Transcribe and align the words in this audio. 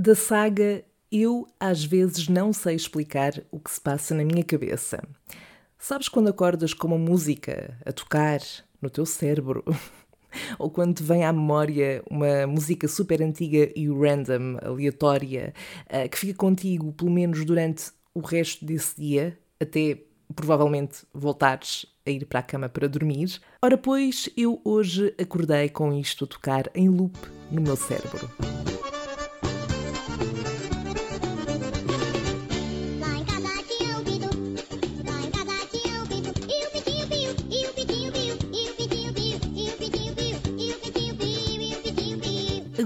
Da 0.00 0.14
saga 0.14 0.84
Eu 1.10 1.44
às 1.58 1.84
vezes 1.84 2.28
não 2.28 2.52
sei 2.52 2.76
explicar 2.76 3.32
o 3.50 3.58
que 3.58 3.68
se 3.68 3.80
passa 3.80 4.14
na 4.14 4.24
minha 4.24 4.44
cabeça. 4.44 5.02
Sabes 5.76 6.08
quando 6.08 6.28
acordas 6.28 6.72
com 6.72 6.86
uma 6.86 6.96
música 6.96 7.76
a 7.84 7.90
tocar 7.90 8.38
no 8.80 8.88
teu 8.88 9.04
cérebro? 9.04 9.64
Ou 10.56 10.70
quando 10.70 10.94
te 10.94 11.02
vem 11.02 11.24
à 11.24 11.32
memória 11.32 12.00
uma 12.08 12.46
música 12.46 12.86
super 12.86 13.20
antiga 13.20 13.72
e 13.74 13.88
random, 13.88 14.58
aleatória, 14.62 15.52
eh, 15.88 16.06
que 16.06 16.16
fica 16.16 16.34
contigo 16.34 16.92
pelo 16.92 17.10
menos 17.10 17.44
durante 17.44 17.90
o 18.14 18.20
resto 18.20 18.64
desse 18.64 19.00
dia, 19.00 19.36
até 19.58 20.00
provavelmente 20.32 20.98
voltares 21.12 21.86
a 22.06 22.10
ir 22.10 22.24
para 22.24 22.38
a 22.38 22.44
cama 22.44 22.68
para 22.68 22.88
dormir. 22.88 23.40
Ora, 23.60 23.76
pois, 23.76 24.30
eu 24.36 24.60
hoje 24.64 25.12
acordei 25.20 25.68
com 25.68 25.92
isto 25.92 26.24
a 26.24 26.28
tocar 26.28 26.70
em 26.72 26.88
loop 26.88 27.18
no 27.50 27.60
meu 27.60 27.74
cérebro. 27.74 28.30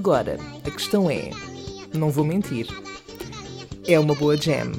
Agora, 0.02 0.36
a 0.66 0.68
questão 0.72 1.08
é: 1.08 1.30
não 1.94 2.10
vou 2.10 2.24
mentir, 2.24 2.66
é 3.86 4.00
uma 4.00 4.16
boa 4.16 4.36
jam. 4.36 4.72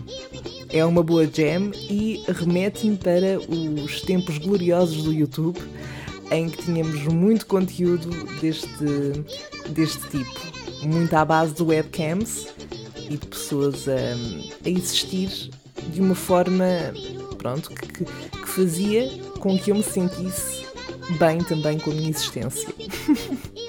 É 0.69 0.83
uma 0.83 1.01
boa 1.01 1.25
jam 1.25 1.71
e 1.89 2.21
remete-me 2.27 2.97
para 2.97 3.39
os 3.39 4.01
tempos 4.01 4.37
gloriosos 4.37 5.01
do 5.01 5.13
YouTube 5.13 5.57
em 6.29 6.49
que 6.49 6.65
tínhamos 6.65 7.05
muito 7.05 7.45
conteúdo 7.45 8.09
deste, 8.41 8.67
deste 9.69 10.09
tipo, 10.09 10.85
muito 10.85 11.13
à 11.13 11.23
base 11.23 11.53
de 11.53 11.63
webcams 11.63 12.47
e 13.09 13.15
de 13.15 13.25
pessoas 13.25 13.87
a, 13.87 13.93
a 14.65 14.69
existir 14.69 15.29
de 15.87 16.01
uma 16.01 16.15
forma 16.15 16.65
pronto, 17.37 17.69
que, 17.69 18.03
que 18.03 18.49
fazia 18.49 19.09
com 19.39 19.57
que 19.57 19.71
eu 19.71 19.75
me 19.75 19.83
sentisse 19.83 20.65
bem 21.17 21.37
também 21.45 21.79
com 21.79 21.91
a 21.91 21.93
minha 21.93 22.09
existência. 22.09 22.67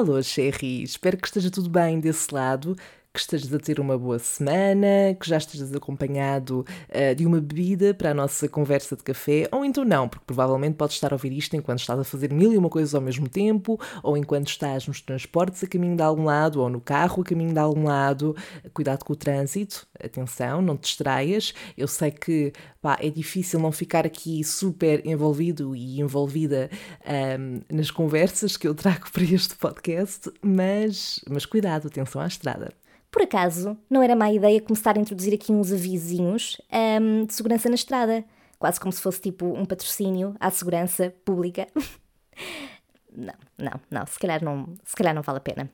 Alô, 0.00 0.22
Sherry! 0.22 0.82
Espero 0.82 1.18
que 1.18 1.26
esteja 1.26 1.50
tudo 1.50 1.68
bem 1.68 2.00
desse 2.00 2.32
lado 2.32 2.74
que 3.20 3.36
estejas 3.36 3.54
a 3.54 3.58
ter 3.58 3.78
uma 3.78 3.98
boa 3.98 4.18
semana, 4.18 5.14
que 5.18 5.28
já 5.28 5.36
estejas 5.36 5.72
acompanhado 5.74 6.64
uh, 6.88 7.14
de 7.14 7.26
uma 7.26 7.40
bebida 7.40 7.92
para 7.92 8.10
a 8.10 8.14
nossa 8.14 8.48
conversa 8.48 8.96
de 8.96 9.02
café, 9.02 9.48
ou 9.52 9.64
então 9.64 9.84
não, 9.84 10.08
porque 10.08 10.24
provavelmente 10.26 10.76
podes 10.76 10.96
estar 10.96 11.12
a 11.12 11.14
ouvir 11.14 11.32
isto 11.32 11.54
enquanto 11.54 11.80
estás 11.80 11.98
a 11.98 12.04
fazer 12.04 12.32
mil 12.32 12.52
e 12.52 12.56
uma 12.56 12.70
coisas 12.70 12.94
ao 12.94 13.00
mesmo 13.00 13.28
tempo, 13.28 13.78
ou 14.02 14.16
enquanto 14.16 14.48
estás 14.48 14.86
nos 14.86 15.00
transportes 15.00 15.62
a 15.62 15.66
caminho 15.66 15.96
de 15.96 16.02
algum 16.02 16.24
lado, 16.24 16.60
ou 16.60 16.68
no 16.68 16.80
carro 16.80 17.22
a 17.22 17.24
caminho 17.24 17.52
de 17.52 17.58
algum 17.58 17.84
lado. 17.84 18.34
Cuidado 18.72 19.04
com 19.04 19.12
o 19.12 19.16
trânsito, 19.16 19.86
atenção, 20.02 20.62
não 20.62 20.76
te 20.76 20.82
distraias. 20.82 21.52
Eu 21.76 21.88
sei 21.88 22.10
que 22.10 22.52
pá, 22.80 22.98
é 23.00 23.10
difícil 23.10 23.60
não 23.60 23.72
ficar 23.72 24.06
aqui 24.06 24.42
super 24.42 25.04
envolvido 25.06 25.76
e 25.76 26.00
envolvida 26.00 26.70
um, 27.38 27.60
nas 27.76 27.90
conversas 27.90 28.56
que 28.56 28.66
eu 28.66 28.74
trago 28.74 29.10
para 29.12 29.24
este 29.24 29.54
podcast, 29.56 30.30
mas, 30.42 31.20
mas 31.28 31.44
cuidado, 31.44 31.88
atenção 31.88 32.20
à 32.20 32.26
estrada. 32.26 32.79
Por 33.10 33.22
acaso, 33.22 33.76
não 33.88 34.02
era 34.02 34.14
má 34.14 34.30
ideia 34.32 34.60
começar 34.60 34.96
a 34.96 35.00
introduzir 35.00 35.34
aqui 35.34 35.52
uns 35.52 35.72
avisinhos 35.72 36.60
um, 37.00 37.24
de 37.24 37.34
segurança 37.34 37.68
na 37.68 37.74
estrada, 37.74 38.24
quase 38.58 38.78
como 38.78 38.92
se 38.92 39.02
fosse 39.02 39.20
tipo 39.20 39.46
um 39.46 39.64
patrocínio 39.64 40.36
à 40.38 40.50
segurança 40.50 41.12
pública. 41.24 41.66
não, 43.12 43.34
não, 43.58 43.80
não, 43.90 44.06
se 44.06 44.18
calhar 44.18 44.44
não, 44.44 44.74
se 44.84 44.94
calhar 44.94 45.14
não 45.14 45.22
vale 45.22 45.38
a 45.38 45.40
pena. 45.40 45.70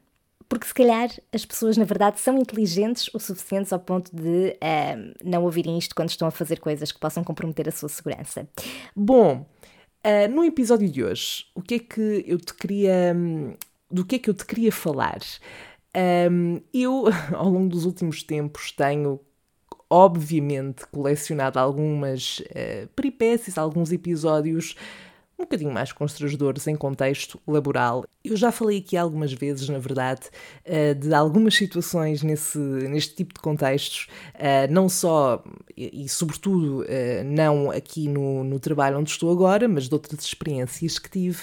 Porque 0.49 0.67
se 0.67 0.75
calhar 0.75 1.11
as 1.33 1.45
pessoas 1.45 1.77
na 1.77 1.85
verdade 1.85 2.21
são 2.21 2.39
inteligentes 2.39 3.11
o 3.13 3.19
suficiente 3.19 3.75
ao 3.75 3.81
ponto 3.81 4.15
de 4.15 4.57
um, 4.63 5.13
não 5.25 5.43
ouvirem 5.43 5.77
isto 5.77 5.95
quando 5.95 6.11
estão 6.11 6.29
a 6.29 6.31
fazer 6.31 6.61
coisas 6.61 6.93
que 6.93 7.01
possam 7.01 7.25
comprometer 7.25 7.69
a 7.69 7.73
sua 7.73 7.89
segurança. 7.89 8.49
Bom, 8.95 9.45
uh, 10.05 10.33
no 10.33 10.45
episódio 10.45 10.89
de 10.89 11.03
hoje, 11.03 11.47
o 11.55 11.61
que 11.61 11.75
é 11.75 11.79
que 11.81 12.25
eu 12.27 12.39
te 12.39 12.55
queria. 12.55 13.13
Hum, 13.15 13.55
do 13.91 14.05
que 14.05 14.17
é 14.17 14.19
que 14.19 14.31
eu 14.31 14.35
te 14.35 14.45
queria 14.45 14.73
falar? 14.73 15.19
Um, 15.97 16.61
eu, 16.75 17.05
ao 17.35 17.49
longo 17.49 17.71
dos 17.71 17.87
últimos 17.87 18.23
tempos, 18.23 18.71
tenho 18.71 19.19
obviamente 19.89 20.87
colecionado 20.89 21.59
algumas 21.59 22.41
uh, 22.41 22.89
peripécias, 22.95 23.57
alguns 23.57 23.93
episódios 23.93 24.75
um 25.39 25.43
bocadinho 25.43 25.71
mais 25.71 25.93
constrangedores 25.93 26.67
em 26.67 26.75
contexto 26.75 27.39
laboral. 27.47 28.07
Eu 28.25 28.35
já 28.39 28.51
falei 28.51 28.79
aqui 28.79 28.97
algumas 28.97 29.35
vezes, 29.35 29.69
na 29.69 29.79
verdade, 29.79 30.23
uh, 30.65 30.95
de 30.95 31.13
algumas 31.15 31.55
situações 31.55 32.23
nesse, 32.23 32.59
neste 32.59 33.17
tipo 33.17 33.35
de 33.35 33.41
contextos, 33.41 34.09
uh, 34.35 34.73
não 34.73 34.89
só 34.89 35.45
e, 35.77 36.05
e 36.05 36.09
sobretudo 36.09 36.87
não 37.27 37.71
aqui 37.71 38.09
no, 38.09 38.43
no 38.45 38.59
trabalho 38.59 38.99
onde 38.99 39.11
estou 39.11 39.31
agora, 39.31 39.69
mas 39.69 39.89
de 39.89 39.95
outras 39.95 40.25
experiências 40.25 40.99
que 40.99 41.11
tive. 41.11 41.41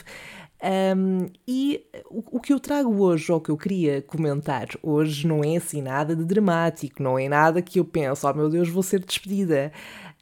Um, 0.63 1.29
e 1.45 1.85
o, 2.09 2.37
o, 2.37 2.39
que 2.39 2.53
eu 2.53 2.59
trago 2.59 2.89
hoje, 3.03 3.29
ou 3.29 3.37
o 3.37 3.41
que 3.41 3.49
eu 3.51 3.57
queria 3.57 4.01
comentar 4.01 4.67
hoje, 4.81 5.27
não 5.27 5.43
é 5.43 5.57
assim 5.57 5.81
nada 5.81 6.15
de 6.15 6.23
dramático, 6.23 7.03
não 7.03 7.19
é 7.19 7.27
nada 7.27 7.61
que 7.61 7.81
eu 7.81 7.85
penso, 7.85 8.25
oh 8.25 8.33
meu 8.33 8.49
Deus, 8.49 8.69
vou 8.69 8.81
ser 8.81 9.03
despedida. 9.03 9.73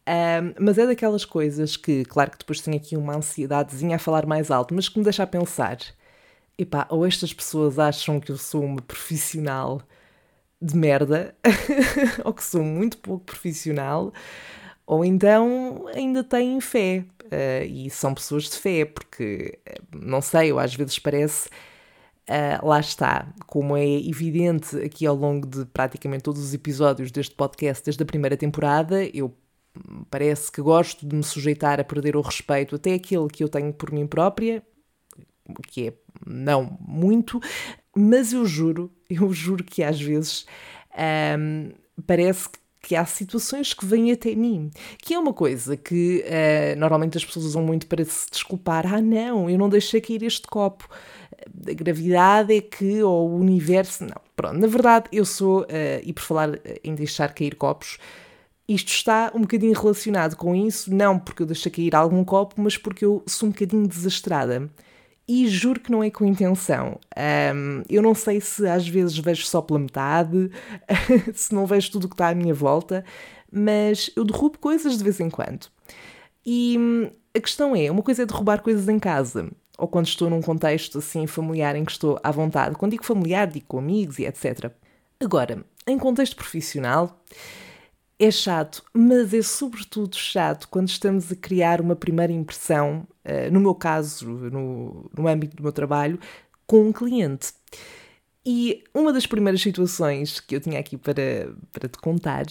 Um, 0.07 0.53
mas 0.59 0.79
é 0.79 0.87
daquelas 0.87 1.23
coisas 1.25 1.77
que, 1.77 2.03
claro 2.05 2.31
que 2.31 2.39
depois 2.39 2.59
tenho 2.59 2.75
aqui 2.77 2.97
uma 2.97 3.15
ansiedadezinha 3.17 3.97
a 3.97 3.99
falar 3.99 4.25
mais 4.25 4.49
alto, 4.49 4.73
mas 4.73 4.89
que 4.89 4.97
me 4.97 5.03
deixa 5.03 5.21
a 5.23 5.27
pensar: 5.27 5.77
epá, 6.57 6.87
ou 6.89 7.05
estas 7.05 7.33
pessoas 7.33 7.77
acham 7.79 8.19
que 8.19 8.31
eu 8.31 8.37
sou 8.37 8.63
uma 8.63 8.81
profissional 8.81 9.81
de 10.61 10.75
merda, 10.75 11.35
ou 12.25 12.33
que 12.33 12.43
sou 12.43 12.63
muito 12.63 12.97
pouco 12.97 13.25
profissional, 13.25 14.11
ou 14.87 15.05
então 15.05 15.87
ainda 15.93 16.23
têm 16.23 16.59
fé 16.61 17.05
uh, 17.31 17.65
e 17.65 17.89
são 17.89 18.13
pessoas 18.13 18.43
de 18.43 18.57
fé, 18.57 18.85
porque, 18.85 19.59
eh, 19.65 19.79
não 19.93 20.21
sei, 20.21 20.51
eu 20.51 20.59
às 20.59 20.75
vezes 20.75 20.99
parece. 20.99 21.49
Uh, 22.29 22.65
lá 22.65 22.79
está, 22.79 23.27
como 23.47 23.75
é 23.75 23.85
evidente 23.85 24.77
aqui 24.77 25.05
ao 25.05 25.15
longo 25.15 25.45
de 25.47 25.65
praticamente 25.65 26.23
todos 26.23 26.41
os 26.41 26.53
episódios 26.53 27.11
deste 27.11 27.35
podcast, 27.35 27.83
desde 27.83 28.03
a 28.03 28.05
primeira 28.05 28.37
temporada, 28.37 29.03
eu 29.13 29.35
parece 30.09 30.51
que 30.51 30.61
gosto 30.61 31.05
de 31.05 31.15
me 31.15 31.23
sujeitar 31.23 31.79
a 31.79 31.83
perder 31.83 32.15
o 32.15 32.21
respeito 32.21 32.75
até 32.75 32.93
aquele 32.93 33.27
que 33.27 33.43
eu 33.43 33.49
tenho 33.49 33.73
por 33.73 33.91
mim 33.91 34.05
própria, 34.05 34.63
que 35.67 35.89
é 35.89 35.93
não 36.25 36.77
muito, 36.79 37.39
mas 37.95 38.31
eu 38.33 38.45
juro, 38.45 38.91
eu 39.09 39.31
juro 39.33 39.63
que 39.63 39.83
às 39.83 39.99
vezes 39.99 40.45
um, 41.37 41.71
parece 42.05 42.49
que 42.49 42.59
que 42.81 42.95
há 42.95 43.05
situações 43.05 43.73
que 43.73 43.85
vêm 43.85 44.11
até 44.11 44.33
mim, 44.33 44.71
que 44.97 45.13
é 45.13 45.19
uma 45.19 45.33
coisa 45.33 45.77
que 45.77 46.25
uh, 46.25 46.79
normalmente 46.79 47.17
as 47.17 47.23
pessoas 47.23 47.45
usam 47.45 47.61
muito 47.61 47.85
para 47.87 48.03
se 48.03 48.27
desculpar. 48.31 48.91
Ah, 48.91 49.01
não, 49.01 49.49
eu 49.49 49.57
não 49.57 49.69
deixei 49.69 50.01
cair 50.01 50.23
este 50.23 50.47
copo. 50.47 50.89
A 51.67 51.73
gravidade 51.73 52.55
é 52.55 52.61
que, 52.61 53.03
ou 53.03 53.29
o 53.29 53.35
universo. 53.37 54.03
Não, 54.03 54.21
pronto. 54.35 54.57
Na 54.57 54.67
verdade, 54.67 55.05
eu 55.11 55.25
sou, 55.25 55.61
uh, 55.61 55.67
e 56.03 56.11
por 56.11 56.23
falar 56.23 56.59
em 56.83 56.95
deixar 56.95 57.33
cair 57.33 57.55
copos, 57.55 57.97
isto 58.67 58.89
está 58.89 59.31
um 59.35 59.41
bocadinho 59.41 59.73
relacionado 59.73 60.35
com 60.35 60.55
isso, 60.55 60.93
não 60.93 61.19
porque 61.19 61.43
eu 61.43 61.47
deixei 61.47 61.71
cair 61.71 61.95
algum 61.95 62.23
copo, 62.23 62.55
mas 62.57 62.77
porque 62.77 63.05
eu 63.05 63.23
sou 63.27 63.49
um 63.49 63.51
bocadinho 63.51 63.87
desastrada 63.87 64.69
e 65.27 65.47
juro 65.47 65.79
que 65.79 65.91
não 65.91 66.03
é 66.03 66.09
com 66.09 66.25
intenção. 66.25 66.99
Um, 67.55 67.83
eu 67.89 68.01
não 68.01 68.13
sei 68.13 68.41
se 68.41 68.67
às 68.67 68.87
vezes 68.87 69.17
vejo 69.17 69.45
só 69.45 69.61
pela 69.61 69.79
metade, 69.79 70.51
se 71.33 71.53
não 71.53 71.65
vejo 71.65 71.91
tudo 71.91 72.05
o 72.05 72.07
que 72.07 72.15
está 72.15 72.29
à 72.29 72.35
minha 72.35 72.53
volta, 72.53 73.03
mas 73.51 74.09
eu 74.15 74.23
derrubo 74.23 74.57
coisas 74.59 74.97
de 74.97 75.03
vez 75.03 75.19
em 75.19 75.29
quando. 75.29 75.67
E 76.45 76.75
hum, 76.77 77.11
a 77.35 77.39
questão 77.39 77.75
é: 77.75 77.89
uma 77.89 78.03
coisa 78.03 78.23
é 78.23 78.25
derrubar 78.25 78.61
coisas 78.61 78.87
em 78.89 78.99
casa, 78.99 79.49
ou 79.77 79.87
quando 79.87 80.07
estou 80.07 80.29
num 80.29 80.41
contexto 80.41 80.97
assim 80.97 81.27
familiar 81.27 81.75
em 81.75 81.85
que 81.85 81.91
estou 81.91 82.19
à 82.23 82.31
vontade. 82.31 82.75
Quando 82.75 82.91
digo 82.91 83.05
familiar, 83.05 83.47
digo 83.47 83.65
com 83.67 83.79
amigos 83.79 84.19
e 84.19 84.25
etc. 84.25 84.71
Agora, 85.19 85.63
em 85.87 85.97
contexto 85.97 86.35
profissional, 86.35 87.21
é 88.19 88.29
chato, 88.29 88.83
mas 88.93 89.33
é 89.33 89.41
sobretudo 89.41 90.15
chato 90.15 90.67
quando 90.69 90.89
estamos 90.89 91.31
a 91.31 91.35
criar 91.35 91.81
uma 91.81 91.95
primeira 91.95 92.31
impressão, 92.31 93.07
no 93.51 93.59
meu 93.59 93.75
caso, 93.75 94.27
no, 94.27 95.09
no 95.15 95.27
âmbito 95.27 95.55
do 95.55 95.63
meu 95.63 95.71
trabalho, 95.71 96.19
com 96.65 96.87
um 96.87 96.91
cliente. 96.91 97.53
E 98.45 98.83
uma 98.93 99.13
das 99.13 99.25
primeiras 99.27 99.61
situações 99.61 100.39
que 100.39 100.55
eu 100.55 100.59
tinha 100.59 100.79
aqui 100.79 100.97
para, 100.97 101.53
para 101.71 101.87
te 101.87 101.97
contar 101.99 102.45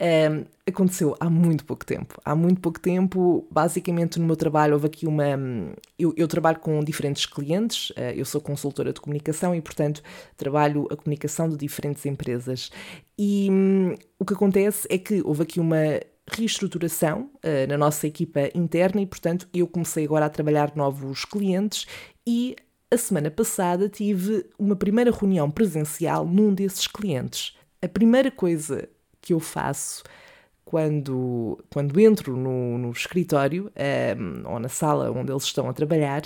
Um, 0.00 0.44
aconteceu 0.64 1.16
há 1.18 1.28
muito 1.28 1.64
pouco 1.64 1.84
tempo. 1.84 2.20
Há 2.24 2.34
muito 2.36 2.60
pouco 2.60 2.78
tempo, 2.78 3.46
basicamente 3.50 4.20
no 4.20 4.26
meu 4.26 4.36
trabalho, 4.36 4.74
houve 4.74 4.86
aqui 4.86 5.06
uma. 5.06 5.24
Eu, 5.98 6.14
eu 6.16 6.28
trabalho 6.28 6.60
com 6.60 6.84
diferentes 6.84 7.26
clientes, 7.26 7.90
uh, 7.90 8.14
eu 8.14 8.24
sou 8.24 8.40
consultora 8.40 8.92
de 8.92 9.00
comunicação 9.00 9.54
e, 9.54 9.60
portanto, 9.60 10.00
trabalho 10.36 10.86
a 10.90 10.96
comunicação 10.96 11.48
de 11.48 11.56
diferentes 11.56 12.06
empresas. 12.06 12.70
E 13.18 13.48
um, 13.50 13.94
o 14.20 14.24
que 14.24 14.34
acontece 14.34 14.86
é 14.88 14.98
que 14.98 15.20
houve 15.24 15.42
aqui 15.42 15.58
uma 15.58 16.00
reestruturação 16.30 17.30
uh, 17.36 17.68
na 17.68 17.76
nossa 17.76 18.06
equipa 18.06 18.50
interna 18.54 19.00
e, 19.00 19.06
portanto, 19.06 19.48
eu 19.52 19.66
comecei 19.66 20.04
agora 20.04 20.26
a 20.26 20.30
trabalhar 20.30 20.72
novos 20.76 21.24
clientes 21.24 21.86
e 22.26 22.56
a 22.90 22.96
semana 22.96 23.30
passada 23.30 23.88
tive 23.88 24.46
uma 24.58 24.76
primeira 24.76 25.10
reunião 25.10 25.50
presencial 25.50 26.26
num 26.26 26.54
desses 26.54 26.86
clientes. 26.86 27.56
A 27.82 27.88
primeira 27.88 28.30
coisa 28.30 28.88
que 29.20 29.32
eu 29.32 29.40
faço 29.40 30.02
quando, 30.64 31.58
quando 31.70 31.98
entro 32.00 32.36
no, 32.36 32.78
no 32.78 32.90
escritório 32.90 33.66
um, 33.66 33.70
ehm, 33.74 34.42
ou 34.46 34.58
na 34.58 34.68
sala 34.68 35.10
onde 35.10 35.32
eles 35.32 35.44
estão 35.44 35.68
a 35.68 35.72
trabalhar 35.72 36.22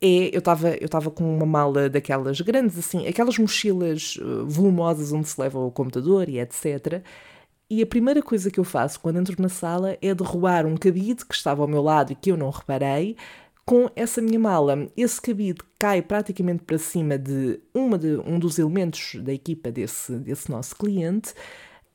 é, 0.00 0.34
eu 0.34 0.38
estava 0.38 0.70
eu 0.76 0.88
tava 0.88 1.10
com 1.10 1.24
uma 1.36 1.44
mala 1.44 1.88
daquelas 1.90 2.40
grandes, 2.40 2.78
assim, 2.78 3.06
aquelas 3.06 3.36
mochilas 3.38 4.16
uh, 4.16 4.46
volumosas 4.46 5.12
onde 5.12 5.28
se 5.28 5.38
leva 5.38 5.58
o 5.58 5.70
computador 5.70 6.28
e 6.28 6.40
etc. 6.40 7.02
E 7.70 7.82
a 7.82 7.86
primeira 7.86 8.20
coisa 8.20 8.50
que 8.50 8.58
eu 8.58 8.64
faço 8.64 8.98
quando 8.98 9.18
entro 9.18 9.40
na 9.40 9.48
sala 9.48 9.96
é 10.02 10.14
derrubar 10.14 10.66
um 10.66 10.76
cabide 10.76 11.24
que 11.24 11.34
estava 11.34 11.62
ao 11.62 11.68
meu 11.68 11.82
lado 11.82 12.12
e 12.12 12.16
que 12.16 12.30
eu 12.32 12.36
não 12.36 12.50
reparei 12.50 13.16
com 13.64 13.88
essa 13.94 14.20
minha 14.20 14.40
mala. 14.40 14.88
Esse 14.96 15.22
cabide 15.22 15.60
cai 15.78 16.02
praticamente 16.02 16.64
para 16.64 16.78
cima 16.78 17.16
de, 17.16 17.60
uma 17.72 17.96
de 17.96 18.16
um 18.26 18.38
dos 18.38 18.58
elementos 18.58 19.14
da 19.22 19.32
equipa 19.32 19.70
desse, 19.70 20.12
desse 20.18 20.50
nosso 20.50 20.74
cliente 20.74 21.32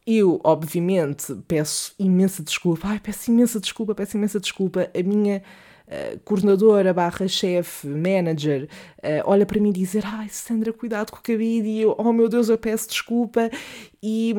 eu, 0.06 0.39
obviamente, 0.44 1.33
peço 1.48 1.95
imensa 1.98 2.44
desculpa. 2.44 2.89
Ai, 2.89 3.00
peço 3.00 3.31
imensa 3.31 3.60
desculpa, 3.60 3.95
peço 3.95 4.16
imensa 4.18 4.39
desculpa. 4.39 4.89
A 4.94 5.04
minha 5.04 5.42
uh, 5.88 6.19
coordenadora 6.19 6.94
barra 6.94 7.27
chefe, 7.27 7.88
manager, 7.88 8.69
uh, 9.00 9.24
olha 9.25 9.45
para 9.48 9.60
mim 9.60 9.69
e 9.69 9.74
dizer 9.74 10.04
ai, 10.06 10.30
Sandra, 10.30 10.72
cuidado 10.72 11.12
com 11.12 11.18
o 11.18 11.22
cabide. 11.24 11.68
E 11.68 11.81
eu, 11.81 11.95
oh 11.98 12.13
meu 12.13 12.30
Deus, 12.30 12.50
eu 12.50 12.57
peço 12.57 12.88
desculpa. 12.88 13.50
E 14.01 14.36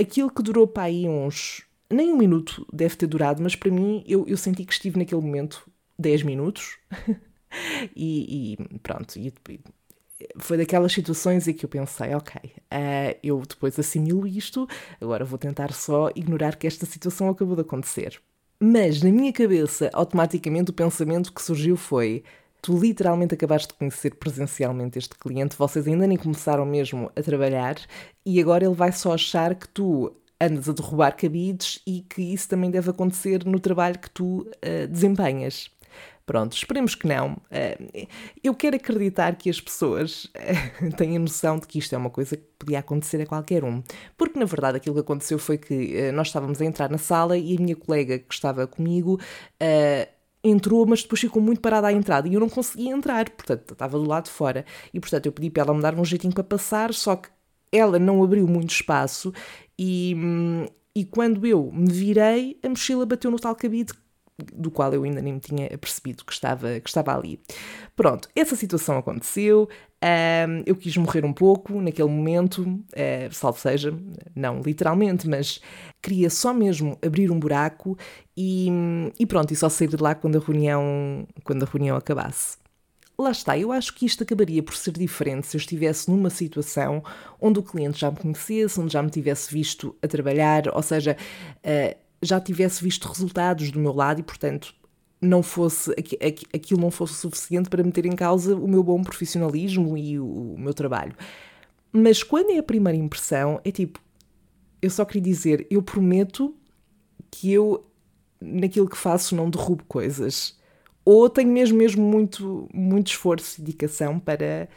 aquilo 0.00 0.30
que 0.30 0.42
durou 0.42 0.66
para 0.66 0.84
aí 0.84 1.08
uns... 1.08 1.62
Nem 1.90 2.12
um 2.12 2.16
minuto 2.16 2.66
deve 2.72 2.96
ter 2.96 3.06
durado, 3.06 3.42
mas 3.42 3.54
para 3.54 3.70
mim, 3.70 4.02
eu, 4.06 4.24
eu 4.26 4.36
senti 4.36 4.64
que 4.64 4.72
estive 4.72 4.98
naquele 4.98 5.20
momento 5.20 5.70
10 5.98 6.22
minutos. 6.22 6.78
e, 7.94 8.56
e, 8.58 8.78
pronto, 8.78 9.16
e, 9.18 9.32
foi 10.38 10.56
daquelas 10.56 10.92
situações 10.92 11.46
em 11.46 11.52
que 11.52 11.64
eu 11.64 11.68
pensei, 11.68 12.14
ok, 12.14 12.40
uh, 12.44 13.18
eu 13.22 13.42
depois 13.46 13.78
assimilo 13.78 14.26
isto, 14.26 14.66
agora 15.00 15.24
vou 15.24 15.38
tentar 15.38 15.72
só 15.72 16.10
ignorar 16.14 16.56
que 16.56 16.66
esta 16.66 16.86
situação 16.86 17.28
acabou 17.28 17.54
de 17.54 17.62
acontecer. 17.62 18.20
Mas 18.60 19.02
na 19.02 19.10
minha 19.10 19.32
cabeça, 19.32 19.90
automaticamente 19.92 20.70
o 20.70 20.74
pensamento 20.74 21.32
que 21.32 21.42
surgiu 21.42 21.76
foi: 21.76 22.22
tu 22.64 22.78
literalmente 22.78 23.34
acabaste 23.34 23.68
de 23.68 23.74
conhecer 23.74 24.14
presencialmente 24.14 24.98
este 24.98 25.14
cliente, 25.16 25.54
vocês 25.54 25.86
ainda 25.86 26.06
nem 26.06 26.16
começaram 26.16 26.64
mesmo 26.64 27.12
a 27.14 27.20
trabalhar 27.22 27.76
e 28.24 28.40
agora 28.40 28.64
ele 28.64 28.74
vai 28.74 28.90
só 28.90 29.12
achar 29.12 29.54
que 29.54 29.68
tu 29.68 30.10
andas 30.40 30.66
a 30.66 30.72
derrubar 30.72 31.14
cabides 31.14 31.82
e 31.86 32.00
que 32.00 32.22
isso 32.22 32.48
também 32.48 32.70
deve 32.70 32.88
acontecer 32.88 33.44
no 33.44 33.60
trabalho 33.60 33.98
que 33.98 34.08
tu 34.08 34.48
uh, 34.64 34.88
desempenhas. 34.88 35.70
Pronto, 36.26 36.56
esperemos 36.56 36.94
que 36.94 37.06
não. 37.06 37.36
Eh, 37.50 38.06
eu 38.42 38.54
quero 38.54 38.76
acreditar 38.76 39.36
que 39.36 39.50
as 39.50 39.60
pessoas 39.60 40.26
eh, 40.32 40.54
têm 40.96 41.16
a 41.16 41.20
noção 41.20 41.58
de 41.58 41.66
que 41.66 41.78
isto 41.78 41.94
é 41.94 41.98
uma 41.98 42.08
coisa 42.08 42.34
que 42.34 42.44
podia 42.58 42.78
acontecer 42.78 43.20
a 43.20 43.26
qualquer 43.26 43.62
um. 43.62 43.82
Porque, 44.16 44.38
na 44.38 44.46
verdade, 44.46 44.78
aquilo 44.78 44.94
que 44.94 45.02
aconteceu 45.02 45.38
foi 45.38 45.58
que 45.58 45.94
eh, 45.94 46.12
nós 46.12 46.28
estávamos 46.28 46.62
a 46.62 46.64
entrar 46.64 46.88
na 46.88 46.96
sala 46.96 47.36
e 47.36 47.54
a 47.54 47.60
minha 47.60 47.76
colega 47.76 48.18
que 48.18 48.32
estava 48.32 48.66
comigo 48.66 49.20
entrou, 50.44 50.86
mas 50.86 51.02
depois 51.02 51.20
ficou 51.20 51.42
muito 51.42 51.60
parada 51.60 51.88
à 51.88 51.92
entrada 51.92 52.28
e 52.28 52.34
eu 52.34 52.40
não 52.40 52.48
conseguia 52.48 52.92
entrar, 52.92 53.30
portanto, 53.30 53.72
estava 53.72 53.98
do 53.98 54.06
lado 54.06 54.24
de 54.24 54.30
fora. 54.30 54.64
E, 54.92 55.00
portanto, 55.00 55.26
eu 55.26 55.32
pedi 55.32 55.50
para 55.50 55.62
ela 55.62 55.74
me 55.74 55.80
dar 55.82 55.94
um 55.98 56.04
jeitinho 56.04 56.34
para 56.34 56.44
passar, 56.44 56.92
só 56.92 57.16
que 57.16 57.28
ela 57.72 57.98
não 57.98 58.22
abriu 58.22 58.46
muito 58.46 58.70
espaço 58.70 59.32
e, 59.78 60.14
hum, 60.16 60.66
e 60.94 61.04
quando 61.04 61.44
eu 61.46 61.70
me 61.72 61.90
virei, 61.90 62.58
a 62.62 62.68
mochila 62.68 63.04
bateu 63.04 63.30
no 63.30 63.38
tal 63.38 63.56
cabide 63.56 63.92
do 64.52 64.70
qual 64.70 64.92
eu 64.92 65.04
ainda 65.04 65.22
nem 65.22 65.34
me 65.34 65.40
tinha 65.40 65.68
percebido 65.78 66.24
que 66.24 66.32
estava, 66.32 66.80
que 66.80 66.88
estava 66.88 67.16
ali. 67.16 67.40
Pronto, 67.94 68.28
essa 68.34 68.56
situação 68.56 68.98
aconteceu, 68.98 69.68
um, 70.04 70.62
eu 70.66 70.76
quis 70.76 70.96
morrer 70.96 71.24
um 71.24 71.32
pouco 71.32 71.80
naquele 71.80 72.08
momento, 72.08 72.62
uh, 72.62 73.32
salvo 73.32 73.58
seja, 73.58 73.94
não 74.34 74.60
literalmente, 74.60 75.28
mas 75.28 75.60
queria 76.02 76.28
só 76.28 76.52
mesmo 76.52 76.98
abrir 77.04 77.30
um 77.30 77.38
buraco 77.38 77.96
e, 78.36 78.68
e 79.18 79.24
pronto, 79.24 79.52
e 79.52 79.56
só 79.56 79.68
sair 79.68 79.88
de 79.88 79.96
lá 79.96 80.14
quando 80.14 80.36
a 80.36 80.40
reunião, 80.40 81.26
quando 81.44 81.62
a 81.62 81.66
reunião 81.66 81.96
acabasse. 81.96 82.58
Lá 83.16 83.30
está, 83.30 83.56
eu 83.56 83.70
acho 83.70 83.94
que 83.94 84.04
isto 84.04 84.24
acabaria 84.24 84.60
por 84.60 84.74
ser 84.74 84.90
diferente 84.90 85.46
se 85.46 85.56
eu 85.56 85.60
estivesse 85.60 86.10
numa 86.10 86.30
situação 86.30 87.00
onde 87.40 87.60
o 87.60 87.62
cliente 87.62 88.00
já 88.00 88.10
me 88.10 88.16
conhecesse, 88.16 88.80
onde 88.80 88.92
já 88.92 89.00
me 89.00 89.08
tivesse 89.08 89.54
visto 89.54 89.94
a 90.02 90.08
trabalhar, 90.08 90.64
ou 90.74 90.82
seja, 90.82 91.16
uh, 91.64 92.03
já 92.24 92.40
tivesse 92.40 92.82
visto 92.82 93.08
resultados 93.08 93.70
do 93.70 93.78
meu 93.78 93.92
lado 93.92 94.20
e, 94.20 94.22
portanto, 94.22 94.74
não 95.20 95.42
fosse 95.42 95.90
aquilo 96.52 96.80
não 96.80 96.90
fosse 96.90 97.14
suficiente 97.14 97.70
para 97.70 97.82
meter 97.82 98.06
em 98.06 98.14
causa 98.14 98.54
o 98.54 98.68
meu 98.68 98.82
bom 98.82 99.02
profissionalismo 99.02 99.96
e 99.96 100.18
o, 100.18 100.54
meu 100.58 100.74
trabalho. 100.74 101.14
Mas 101.92 102.22
quando 102.22 102.50
é 102.50 102.58
a 102.58 102.62
primeira 102.62 102.98
impressão, 102.98 103.60
é 103.64 103.70
tipo, 103.70 104.00
eu 104.82 104.90
só 104.90 105.04
queria 105.04 105.22
dizer, 105.22 105.66
eu 105.70 105.82
prometo 105.82 106.54
que 107.30 107.52
eu 107.52 107.86
naquilo 108.40 108.88
que 108.88 108.96
faço 108.96 109.34
não 109.34 109.48
derrubo 109.48 109.84
coisas. 109.84 110.58
Ou 111.04 111.28
tenho 111.28 111.50
mesmo 111.50 111.78
mesmo 111.78 112.02
muito 112.02 112.68
muito 112.72 113.08
esforço 113.08 113.60
e 113.60 113.64
dedicação 113.64 114.18
para 114.18 114.68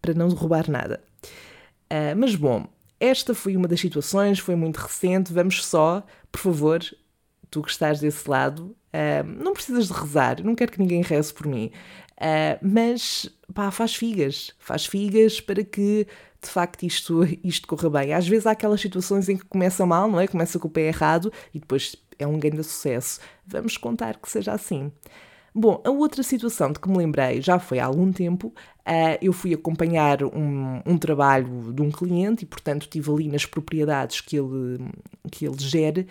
para 0.00 0.14
não 0.14 0.28
derrubar 0.28 0.70
nada. 0.70 1.02
Uh, 1.90 2.16
mas 2.16 2.34
bom, 2.34 2.66
esta 2.98 3.34
foi 3.34 3.56
uma 3.56 3.68
das 3.68 3.80
situações, 3.80 4.38
foi 4.38 4.54
muito 4.54 4.78
recente. 4.78 5.32
Vamos 5.32 5.64
só, 5.64 6.04
por 6.30 6.40
favor, 6.40 6.80
tu 7.50 7.62
que 7.62 7.70
estás 7.70 8.00
desse 8.00 8.28
lado, 8.28 8.76
uh, 8.92 9.24
não 9.24 9.52
precisas 9.52 9.88
de 9.88 9.92
rezar, 9.92 10.42
não 10.42 10.54
quero 10.54 10.72
que 10.72 10.78
ninguém 10.78 11.02
reze 11.02 11.32
por 11.32 11.46
mim, 11.46 11.70
uh, 12.12 12.58
mas 12.60 13.28
pá, 13.54 13.70
faz 13.70 13.94
figas, 13.94 14.52
faz 14.58 14.86
figas 14.86 15.40
para 15.40 15.62
que 15.64 16.06
de 16.40 16.48
facto 16.48 16.84
isto, 16.84 17.22
isto 17.44 17.66
corra 17.66 17.90
bem. 17.90 18.12
Às 18.12 18.26
vezes 18.26 18.46
há 18.46 18.52
aquelas 18.52 18.80
situações 18.80 19.28
em 19.28 19.36
que 19.36 19.44
começa 19.44 19.84
mal, 19.84 20.08
não 20.08 20.20
é? 20.20 20.26
Começa 20.26 20.58
com 20.58 20.68
o 20.68 20.70
pé 20.70 20.88
errado 20.88 21.32
e 21.52 21.58
depois 21.58 21.96
é 22.18 22.26
um 22.26 22.38
ganho 22.38 22.56
de 22.56 22.64
sucesso. 22.64 23.20
Vamos 23.46 23.76
contar 23.76 24.16
que 24.16 24.30
seja 24.30 24.52
assim. 24.52 24.92
Bom, 25.54 25.82
a 25.84 25.90
outra 25.90 26.22
situação 26.22 26.70
de 26.70 26.78
que 26.78 26.88
me 26.88 26.98
lembrei 26.98 27.40
já 27.40 27.58
foi 27.58 27.78
há 27.78 27.86
algum 27.86 28.12
tempo. 28.12 28.52
Uh, 28.86 29.18
eu 29.20 29.32
fui 29.32 29.52
acompanhar 29.52 30.22
um, 30.22 30.80
um, 30.86 30.96
trabalho 30.96 31.72
de 31.72 31.82
um 31.82 31.90
cliente 31.90 32.44
e, 32.44 32.46
portanto, 32.46 32.82
estive 32.82 33.10
ali 33.10 33.28
nas 33.28 33.44
propriedades 33.44 34.20
que 34.20 34.36
ele, 34.38 34.78
que 35.30 35.44
ele 35.44 35.58
gere. 35.58 36.06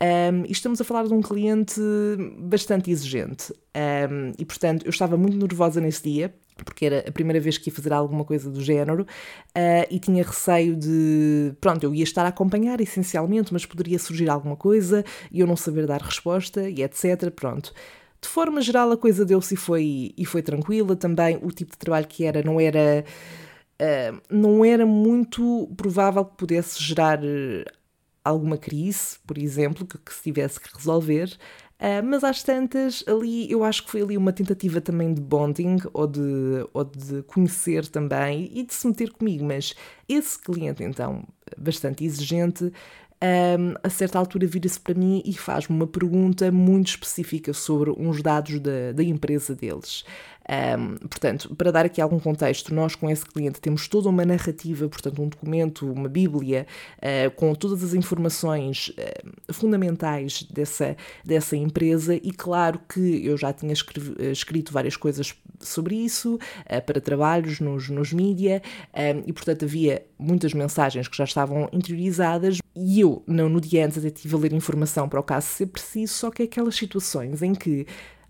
Um, 0.00 0.44
e 0.46 0.52
estamos 0.52 0.80
a 0.80 0.84
falar 0.84 1.06
de 1.06 1.14
um 1.14 1.22
cliente 1.22 1.80
bastante 2.38 2.90
exigente. 2.90 3.52
Um, 3.74 4.32
e, 4.38 4.44
portanto, 4.44 4.84
eu 4.84 4.90
estava 4.90 5.16
muito 5.16 5.38
nervosa 5.38 5.80
nesse 5.80 6.02
dia, 6.02 6.34
porque 6.64 6.84
era 6.86 7.04
a 7.08 7.12
primeira 7.12 7.40
vez 7.40 7.56
que 7.56 7.70
ia 7.70 7.74
fazer 7.74 7.92
alguma 7.92 8.24
coisa 8.24 8.50
do 8.50 8.60
género, 8.60 9.02
uh, 9.02 9.86
e 9.90 9.98
tinha 9.98 10.22
receio 10.22 10.76
de. 10.76 11.54
Pronto, 11.60 11.82
eu 11.82 11.94
ia 11.94 12.04
estar 12.04 12.24
a 12.24 12.28
acompanhar 12.28 12.80
essencialmente, 12.80 13.52
mas 13.52 13.64
poderia 13.64 13.98
surgir 13.98 14.28
alguma 14.28 14.56
coisa 14.56 15.04
e 15.32 15.40
eu 15.40 15.46
não 15.46 15.56
saber 15.56 15.86
dar 15.86 16.02
resposta 16.02 16.68
e 16.68 16.82
etc. 16.82 17.30
Pronto. 17.30 17.72
De 18.20 18.28
forma 18.28 18.60
geral, 18.60 18.90
a 18.90 18.96
coisa 18.96 19.24
deu-se 19.24 19.54
e 19.54 19.56
foi, 19.56 20.14
e 20.16 20.24
foi 20.24 20.42
tranquila. 20.42 20.96
Também 20.96 21.38
o 21.42 21.50
tipo 21.50 21.72
de 21.72 21.78
trabalho 21.78 22.06
que 22.06 22.24
era 22.24 22.42
não 22.42 22.60
era. 22.60 23.04
Uh, 23.80 24.20
não 24.28 24.64
era 24.64 24.84
muito 24.84 25.72
provável 25.76 26.24
que 26.24 26.36
pudesse 26.36 26.82
gerar 26.82 27.20
uh, 27.20 27.64
alguma 28.24 28.58
crise, 28.58 29.18
por 29.24 29.38
exemplo, 29.38 29.86
que, 29.86 29.96
que 29.98 30.12
se 30.12 30.22
tivesse 30.22 30.60
que 30.60 30.68
resolver. 30.76 31.36
Uh, 31.78 32.02
mas 32.04 32.24
às 32.24 32.42
tantas, 32.42 33.04
ali 33.06 33.48
eu 33.48 33.62
acho 33.62 33.84
que 33.84 33.90
foi 33.92 34.02
ali 34.02 34.16
uma 34.16 34.32
tentativa 34.32 34.80
também 34.80 35.14
de 35.14 35.20
bonding 35.20 35.76
ou 35.92 36.08
de, 36.08 36.66
ou 36.74 36.82
de 36.82 37.22
conhecer 37.22 37.86
também 37.86 38.50
e 38.52 38.64
de 38.64 38.74
se 38.74 38.88
meter 38.88 39.12
comigo. 39.12 39.44
Mas 39.44 39.76
esse 40.08 40.36
cliente, 40.40 40.82
então, 40.82 41.22
bastante 41.56 42.04
exigente, 42.04 42.72
um, 43.22 43.74
a 43.82 43.90
certa 43.90 44.18
altura 44.18 44.46
vira-se 44.46 44.78
para 44.78 44.94
mim 44.94 45.22
e 45.24 45.32
faz-me 45.32 45.74
uma 45.74 45.86
pergunta 45.86 46.52
muito 46.52 46.88
específica 46.88 47.52
sobre 47.52 47.90
uns 47.90 48.22
dados 48.22 48.60
da, 48.60 48.92
da 48.94 49.02
empresa 49.02 49.54
deles. 49.54 50.04
Um, 50.48 50.96
portanto, 50.96 51.54
para 51.54 51.70
dar 51.70 51.84
aqui 51.84 52.00
algum 52.00 52.18
contexto, 52.18 52.74
nós 52.74 52.94
com 52.94 53.10
esse 53.10 53.24
cliente 53.24 53.60
temos 53.60 53.86
toda 53.86 54.08
uma 54.08 54.24
narrativa, 54.24 54.88
portanto, 54.88 55.20
um 55.20 55.28
documento, 55.28 55.90
uma 55.92 56.08
bíblia, 56.08 56.66
uh, 56.98 57.30
com 57.32 57.54
todas 57.54 57.84
as 57.84 57.92
informações 57.92 58.88
uh, 58.88 59.52
fundamentais 59.52 60.42
dessa, 60.44 60.96
dessa 61.22 61.54
empresa 61.54 62.14
e 62.14 62.32
claro 62.32 62.80
que 62.88 63.26
eu 63.26 63.36
já 63.36 63.52
tinha 63.52 63.74
escrito 64.32 64.72
várias 64.72 64.96
coisas 64.96 65.34
sobre 65.60 65.96
isso, 65.96 66.36
uh, 66.36 66.82
para 66.86 67.00
trabalhos 67.00 67.60
nos, 67.60 67.90
nos 67.90 68.12
mídia, 68.12 68.62
e 69.26 69.32
portanto 69.32 69.64
havia 69.64 70.04
muitas 70.18 70.54
mensagens 70.54 71.06
que 71.08 71.16
já 71.16 71.24
estavam 71.24 71.68
interiorizadas 71.72 72.58
e 72.74 73.00
eu, 73.00 73.22
não, 73.26 73.48
no 73.48 73.60
dia 73.60 73.84
antes, 73.84 73.98
até 73.98 74.08
estive 74.08 74.34
a 74.34 74.38
ler 74.38 74.52
informação 74.52 75.08
para 75.08 75.20
o 75.20 75.22
caso 75.22 75.46
ser 75.48 75.66
preciso, 75.66 76.14
só 76.14 76.30
que 76.30 76.44
aquelas 76.44 76.76
situações 76.76 77.42
em 77.42 77.54
que 77.54 77.86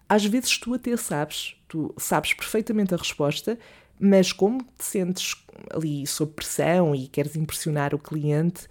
às 0.08 0.24
vezes 0.24 0.56
tu 0.58 0.74
até 0.74 0.96
sabes, 0.96 1.56
tu 1.68 1.94
sabes 1.98 2.32
perfeitamente 2.32 2.94
a 2.94 2.96
resposta, 2.96 3.58
mas 4.00 4.32
como 4.32 4.62
te 4.62 4.84
sentes 4.84 5.34
ali 5.70 6.06
sob 6.06 6.32
pressão 6.32 6.94
e 6.94 7.08
queres 7.08 7.36
impressionar 7.36 7.94
o 7.94 7.98
cliente, 7.98 8.68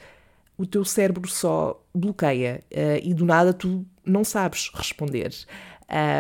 o 0.58 0.65
teu 0.65 0.84
cérebro 0.84 1.29
só 1.29 1.82
bloqueia 1.94 2.63
uh, 2.72 3.00
e 3.03 3.13
do 3.13 3.25
nada 3.25 3.53
tu 3.53 3.86
não 4.03 4.24
sabes 4.24 4.72
responder. 4.74 5.32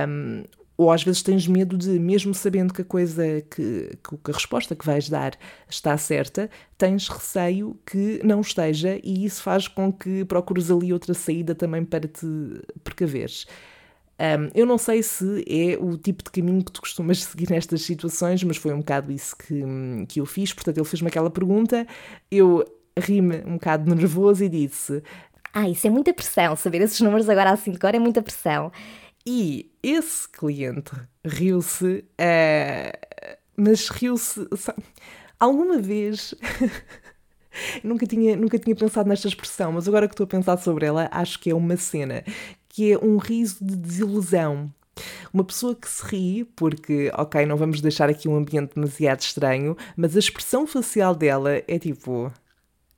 Um, 0.07 0.43
ou 0.77 0.91
às 0.91 1.03
vezes 1.03 1.23
tens 1.23 1.47
medo 1.47 1.75
de, 1.75 1.97
mesmo 1.99 2.35
sabendo 2.35 2.71
que 2.71 2.83
a 2.83 2.85
coisa, 2.85 3.41
que, 3.49 3.97
que 4.03 4.31
a 4.31 4.33
resposta 4.33 4.75
que 4.75 4.85
vais 4.85 5.09
dar 5.09 5.33
está 5.67 5.97
certa, 5.97 6.51
tens 6.77 7.09
receio 7.09 7.79
que 7.83 8.21
não 8.23 8.41
esteja 8.41 8.99
e 9.03 9.25
isso 9.25 9.41
faz 9.41 9.67
com 9.67 9.91
que 9.91 10.23
procures 10.25 10.69
ali 10.69 10.93
outra 10.93 11.15
saída 11.15 11.55
também 11.55 11.83
para 11.83 12.07
te 12.07 12.27
precaveres. 12.83 13.47
Um, 14.19 14.49
eu 14.55 14.65
não 14.65 14.79
sei 14.79 15.03
se 15.03 15.45
é 15.47 15.77
o 15.77 15.95
tipo 15.95 16.23
de 16.23 16.31
caminho 16.31 16.63
que 16.63 16.71
tu 16.71 16.81
costumas 16.81 17.21
seguir 17.23 17.49
nestas 17.49 17.83
situações, 17.83 18.43
mas 18.43 18.57
foi 18.57 18.73
um 18.73 18.79
bocado 18.79 19.11
isso 19.11 19.35
que, 19.35 19.63
que 20.07 20.19
eu 20.19 20.25
fiz. 20.25 20.53
Portanto, 20.53 20.77
ele 20.77 20.85
fez-me 20.85 21.07
aquela 21.07 21.29
pergunta, 21.29 21.85
eu 22.31 22.65
ri-me 22.97 23.43
um 23.45 23.53
bocado 23.53 23.93
nervoso 23.93 24.43
e 24.43 24.49
disse: 24.49 25.03
Ah, 25.53 25.69
isso 25.69 25.85
é 25.85 25.89
muita 25.89 26.13
pressão, 26.13 26.55
saber 26.55 26.81
esses 26.81 26.99
números 26.99 27.29
agora 27.29 27.51
assim 27.51 27.71
de 27.71 27.79
cor 27.79 27.93
é 27.93 27.99
muita 27.99 28.21
pressão. 28.21 28.71
E 29.25 29.71
esse 29.83 30.27
cliente 30.29 30.91
riu-se, 31.25 32.05
uh, 32.19 33.37
mas 33.55 33.89
riu-se. 33.89 34.47
Alguma 35.39 35.77
vez. 35.79 36.33
nunca, 37.83 38.05
tinha, 38.05 38.35
nunca 38.35 38.57
tinha 38.57 38.75
pensado 38.75 39.09
nesta 39.09 39.27
expressão, 39.27 39.71
mas 39.71 39.87
agora 39.87 40.07
que 40.07 40.13
estou 40.13 40.25
a 40.25 40.27
pensar 40.27 40.57
sobre 40.57 40.85
ela, 40.85 41.09
acho 41.11 41.39
que 41.39 41.49
é 41.49 41.55
uma 41.55 41.75
cena 41.75 42.23
que 42.77 42.93
é 42.93 42.97
um 43.03 43.17
riso 43.17 43.57
de 43.59 43.75
desilusão. 43.75 44.71
Uma 45.33 45.43
pessoa 45.43 45.73
que 45.73 45.89
se 45.89 46.05
ri, 46.05 46.43
porque, 46.55 47.11
ok, 47.15 47.43
não 47.43 47.57
vamos 47.57 47.81
deixar 47.81 48.07
aqui 48.07 48.29
um 48.29 48.35
ambiente 48.35 48.75
demasiado 48.75 49.21
estranho, 49.21 49.75
mas 49.95 50.15
a 50.15 50.19
expressão 50.19 50.67
facial 50.67 51.15
dela 51.15 51.55
é 51.67 51.79
tipo. 51.79 52.31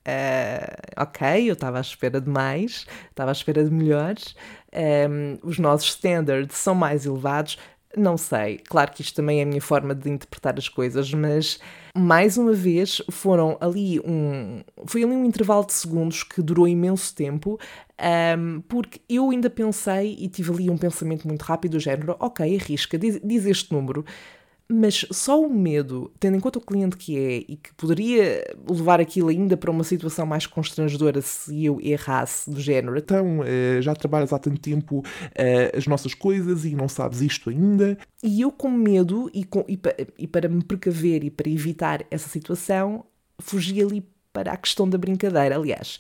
Uh, 0.06 1.02
ok, 1.02 1.50
eu 1.50 1.54
estava 1.54 1.78
à 1.78 1.82
espera 1.82 2.20
de 2.20 2.30
mais, 2.30 2.86
estava 3.10 3.32
à 3.32 3.34
espera 3.34 3.64
de 3.64 3.72
melhores, 3.72 4.36
um, 4.74 5.48
os 5.48 5.60
nossos 5.60 5.90
standards 5.90 6.58
são 6.58 6.76
mais 6.76 7.06
elevados, 7.06 7.58
não 7.98 8.18
sei, 8.18 8.60
claro 8.60 8.92
que 8.92 9.02
isto 9.02 9.16
também 9.16 9.40
é 9.40 9.44
a 9.44 9.46
minha 9.46 9.62
forma 9.62 9.96
de 9.96 10.10
interpretar 10.10 10.58
as 10.58 10.70
coisas, 10.70 11.12
mas 11.12 11.60
mais 11.96 12.38
uma 12.38 12.54
vez 12.54 13.02
foram 13.10 13.58
ali 13.60 14.00
um. 14.02 14.62
Foi 14.86 15.04
ali 15.04 15.16
um 15.16 15.26
intervalo 15.26 15.66
de 15.66 15.74
segundos 15.74 16.24
que 16.24 16.42
durou 16.42 16.68
imenso 16.68 17.16
tempo, 17.16 17.60
um, 18.38 18.62
porque 18.62 19.02
eu 19.10 19.32
ainda 19.32 19.50
pensei 19.50 20.16
e 20.20 20.28
tive 20.28 20.52
ali 20.52 20.70
um 20.70 20.78
pensamento 20.78 21.28
muito 21.28 21.42
rápido 21.42 21.74
do 21.74 21.80
género: 21.80 22.16
ok, 22.20 22.58
arrisca, 22.58 22.98
diz, 22.98 23.20
diz 23.24 23.46
este 23.46 23.74
número 23.74 24.06
mas 24.72 25.06
só 25.12 25.42
o 25.42 25.50
medo, 25.50 26.12
tendo 26.20 26.38
em 26.38 26.40
conta 26.40 26.60
o 26.60 26.62
cliente 26.62 26.96
que 26.96 27.18
é 27.18 27.38
e 27.48 27.58
que 27.58 27.74
poderia 27.74 28.44
levar 28.70 29.02
aquilo 29.02 29.30
ainda 29.30 29.58
para 29.58 29.72
uma 29.72 29.84
situação 29.84 30.28
mais 30.28 30.46
constrangedora 30.46 31.22
se 31.22 31.66
eu 31.66 31.80
errasse 31.82 32.52
do 32.52 32.62
género. 32.62 32.96
Então, 32.96 33.40
uh, 33.40 33.82
já 33.82 33.96
trabalhas 33.96 34.32
há 34.32 34.38
tanto 34.38 34.62
tempo 34.62 35.00
uh, 35.00 35.78
as 35.78 35.88
nossas 35.88 36.14
coisas 36.14 36.66
e 36.66 36.76
não 36.76 36.88
sabes 36.88 37.22
isto 37.22 37.50
ainda. 37.50 37.98
E 38.22 38.42
eu, 38.42 38.52
com 38.52 38.70
medo 38.70 39.32
e, 39.34 39.44
com, 39.44 39.66
e, 39.68 39.76
pa, 39.76 39.96
e 40.18 40.28
para 40.28 40.48
me 40.48 40.64
precaver 40.64 41.24
e 41.24 41.32
para 41.32 41.50
evitar 41.50 42.06
essa 42.12 42.30
situação, 42.30 43.06
fugi 43.42 43.82
ali 43.82 44.04
para 44.34 44.54
a 44.54 44.58
questão 44.58 44.88
da 44.88 44.98
brincadeira. 44.98 45.56
Aliás, 45.56 46.00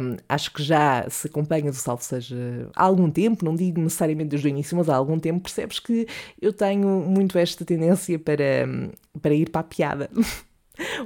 um, 0.00 0.16
acho 0.28 0.52
que 0.52 0.62
já 0.62 1.06
se 1.10 1.26
acompanhas 1.26 1.76
o 1.76 1.80
Salve 1.80 2.04
Seja 2.04 2.70
há 2.74 2.84
algum 2.84 3.10
tempo, 3.10 3.44
não 3.44 3.54
digo 3.54 3.80
necessariamente 3.80 4.30
desde 4.30 4.48
o 4.48 4.50
início, 4.50 4.76
mas 4.76 4.88
há 4.88 4.96
algum 4.96 5.18
tempo, 5.18 5.40
percebes 5.40 5.78
que 5.78 6.06
eu 6.40 6.52
tenho 6.52 6.86
muito 7.00 7.38
esta 7.38 7.64
tendência 7.64 8.18
para, 8.18 8.68
para 9.20 9.34
ir 9.34 9.50
para 9.50 9.60
a 9.60 9.64
piada. 9.64 10.10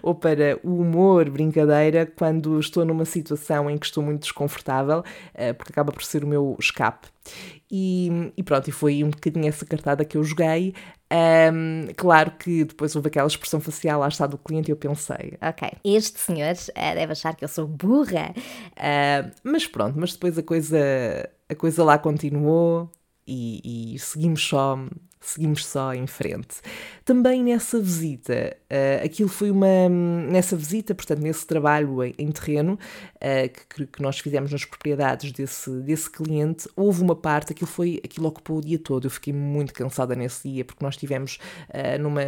ou 0.03 0.15
para 0.15 0.59
o 0.65 0.81
humor, 0.81 1.31
brincadeira, 1.31 2.05
quando 2.05 2.59
estou 2.59 2.85
numa 2.85 3.05
situação 3.05 3.71
em 3.71 3.79
que 3.79 3.87
estou 3.87 4.03
muito 4.03 4.23
desconfortável, 4.23 5.01
uh, 5.01 5.55
porque 5.57 5.73
acaba 5.73 5.93
por 5.93 6.03
ser 6.03 6.25
o 6.25 6.27
meu 6.27 6.57
escape. 6.59 7.09
E, 7.71 8.33
e, 8.37 8.43
pronto, 8.43 8.69
e 8.69 8.73
foi 8.73 9.05
um 9.05 9.11
bocadinho 9.11 9.47
essa 9.47 9.65
cartada 9.65 10.05
que 10.05 10.17
eu 10.17 10.25
joguei. 10.25 10.75
Um, 11.13 11.87
claro 11.97 12.33
que 12.33 12.65
depois 12.65 12.95
houve 12.97 13.09
aquela 13.09 13.27
expressão 13.27 13.61
facial 13.61 14.01
lá 14.01 14.09
está 14.09 14.27
do 14.27 14.39
cliente 14.39 14.71
e 14.71 14.73
eu 14.73 14.77
pensei, 14.77 15.37
ok, 15.41 15.71
este 15.85 16.19
senhor 16.21 16.53
uh, 16.53 16.95
deve 16.95 17.13
achar 17.13 17.35
que 17.35 17.45
eu 17.45 17.49
sou 17.49 17.67
burra. 17.67 18.33
Uh, 18.73 19.31
mas 19.45 19.67
pronto, 19.67 19.99
mas 19.99 20.13
depois 20.13 20.37
a 20.39 20.43
coisa, 20.43 20.79
a 21.49 21.55
coisa 21.55 21.85
lá 21.85 21.99
continuou 21.99 22.91
e, 23.27 23.95
e 23.95 23.99
seguimos 23.99 24.43
só 24.43 24.77
seguimos 25.21 25.67
só 25.67 25.93
em 25.93 26.07
frente. 26.07 26.57
Também 27.05 27.45
nessa 27.45 27.79
visita, 27.79 28.57
uh, 28.71 29.05
aquilo 29.05 29.29
foi 29.29 29.51
uma. 29.51 29.89
Nessa 29.89 30.57
visita, 30.57 30.95
portanto, 30.95 31.21
nesse 31.21 31.47
trabalho 31.47 32.03
em, 32.03 32.15
em 32.19 32.33
terreno 32.33 32.79
uh, 33.17 33.67
que, 33.69 33.87
que, 33.87 34.03
nós 34.03 34.19
fizemos 34.19 34.51
nas 34.51 34.65
propriedades 34.65 35.31
desse, 35.33 35.71
desse 35.83 36.11
cliente, 36.11 36.69
houve 36.75 37.03
uma 37.03 37.15
parte, 37.15 37.53
aquilo, 37.53 37.71
foi, 37.71 38.01
aquilo 38.03 38.29
ocupou 38.29 38.59
o 38.59 38.61
dia 38.63 38.79
todo. 38.79 39.07
Eu 39.07 39.11
fiquei 39.11 39.33
muito 39.33 39.75
cansada 39.75 40.15
nesse 40.15 40.49
dia, 40.49 40.65
porque 40.65 40.83
nós 40.85 40.95
estivemos 40.95 41.39
uh, 41.69 42.01
numa 42.01 42.23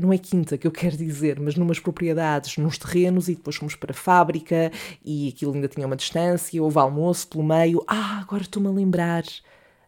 não 0.00 0.10
é 0.10 0.16
quinta 0.16 0.56
que 0.56 0.66
eu 0.66 0.70
quero 0.70 0.96
dizer, 0.96 1.38
mas 1.38 1.54
numas 1.54 1.78
propriedades, 1.78 2.56
nos 2.56 2.78
terrenos, 2.78 3.28
e 3.28 3.34
depois 3.34 3.56
fomos 3.56 3.76
para 3.76 3.92
a 3.92 3.94
fábrica 3.94 4.72
e 5.04 5.28
aquilo 5.28 5.52
ainda 5.52 5.68
tinha 5.68 5.86
uma 5.86 5.96
distância, 5.96 6.62
houve 6.62 6.78
almoço 6.78 7.28
pelo 7.28 7.44
meio. 7.44 7.84
Ah, 7.86 8.20
agora 8.22 8.42
estou-me 8.42 8.68
a 8.68 8.72
lembrar. 8.72 9.22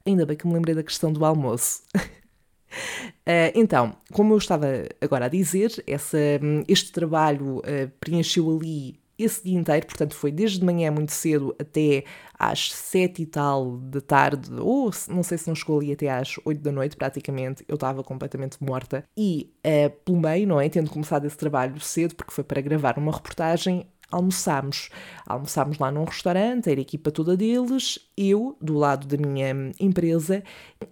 Ainda 0.07 0.27
bem 0.27 0.37
que 0.37 0.47
me 0.47 0.55
lembrei 0.55 0.75
da 0.75 0.83
questão 0.83 1.13
do 1.13 1.25
almoço. 1.25 1.83
Uh, 1.95 3.51
então, 3.55 3.97
como 4.13 4.35
eu 4.35 4.39
estava 4.39 4.67
agora 5.01 5.27
a 5.27 5.29
dizer, 5.29 5.83
essa, 5.87 6.19
este 6.67 6.93
trabalho 6.93 7.59
uh, 7.59 7.91
preencheu 8.01 8.51
ali 8.57 9.01
esse 9.19 9.43
dia 9.43 9.59
inteiro, 9.59 9.85
portanto 9.85 10.15
foi 10.15 10.31
desde 10.31 10.61
de 10.61 10.65
manhã 10.65 10.93
muito 10.93 11.11
cedo 11.11 11.55
até 11.59 12.05
às 12.39 12.71
sete 12.71 13.23
e 13.23 13.27
tal 13.27 13.77
da 13.79 14.01
tarde, 14.01 14.49
ou 14.61 14.91
não 15.09 15.25
sei 15.25 15.37
se 15.37 15.49
não 15.49 15.57
chegou 15.57 15.81
ali 15.81 15.93
até 15.93 16.09
às 16.09 16.37
oito 16.45 16.63
da 16.63 16.71
noite 16.71 16.97
praticamente, 16.97 17.65
eu 17.67 17.75
estava 17.75 18.05
completamente 18.05 18.63
morta. 18.63 19.05
E 19.17 19.53
uh, 19.67 19.91
pelo 20.05 20.21
meio, 20.21 20.47
não 20.47 20.61
é, 20.61 20.69
tendo 20.69 20.89
começado 20.89 21.27
esse 21.27 21.37
trabalho 21.37 21.81
cedo, 21.81 22.15
porque 22.15 22.33
foi 22.33 22.45
para 22.45 22.61
gravar 22.61 22.97
uma 22.97 23.11
reportagem, 23.11 23.87
almoçámos. 24.11 24.89
Almoçámos 25.27 25.79
lá 25.79 25.91
num 25.91 26.05
restaurante, 26.05 26.71
era 26.71 26.81
a 26.81 26.83
equipa 26.83 27.11
toda 27.11 27.37
deles, 27.37 27.99
eu 28.17 28.57
do 28.61 28.75
lado 28.75 29.07
da 29.07 29.17
minha 29.17 29.73
empresa 29.79 30.43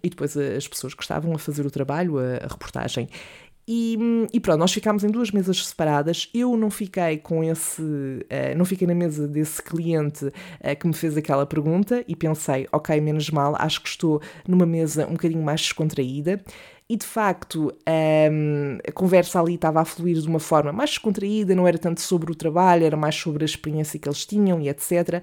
e 0.02 0.10
depois 0.10 0.36
as 0.36 0.68
pessoas 0.68 0.94
que 0.94 1.02
estavam 1.02 1.34
a 1.34 1.38
fazer 1.38 1.64
o 1.66 1.70
trabalho, 1.70 2.18
a, 2.18 2.44
a 2.44 2.48
reportagem. 2.48 3.08
E, 3.68 3.98
e, 4.32 4.38
pronto, 4.38 4.60
nós 4.60 4.72
ficámos 4.72 5.02
em 5.02 5.08
duas 5.08 5.32
mesas 5.32 5.66
separadas. 5.66 6.30
Eu 6.32 6.56
não 6.56 6.70
fiquei 6.70 7.18
com 7.18 7.42
esse. 7.42 7.82
Uh, 7.82 8.56
não 8.56 8.64
fiquei 8.64 8.86
na 8.86 8.94
mesa 8.94 9.26
desse 9.26 9.60
cliente 9.60 10.26
uh, 10.26 10.32
que 10.78 10.86
me 10.86 10.94
fez 10.94 11.16
aquela 11.16 11.44
pergunta 11.44 12.04
e 12.06 12.14
pensei, 12.14 12.68
ok, 12.70 13.00
menos 13.00 13.28
mal, 13.28 13.56
acho 13.58 13.82
que 13.82 13.88
estou 13.88 14.22
numa 14.46 14.64
mesa 14.64 15.06
um 15.08 15.12
bocadinho 15.12 15.42
mais 15.42 15.62
descontraída 15.62 16.40
e 16.88 16.96
de 16.96 17.06
facto 17.06 17.72
um, 17.88 18.78
a 18.86 18.92
conversa 18.92 19.40
ali 19.40 19.54
estava 19.54 19.80
a 19.80 19.84
fluir 19.84 20.20
de 20.20 20.28
uma 20.28 20.38
forma 20.38 20.72
mais 20.72 20.90
descontraída, 20.90 21.54
não 21.54 21.66
era 21.66 21.78
tanto 21.78 22.00
sobre 22.00 22.30
o 22.30 22.34
trabalho, 22.34 22.84
era 22.84 22.96
mais 22.96 23.14
sobre 23.16 23.44
a 23.44 23.46
experiência 23.46 23.98
que 23.98 24.08
eles 24.08 24.24
tinham 24.24 24.60
e 24.60 24.68
etc. 24.68 25.22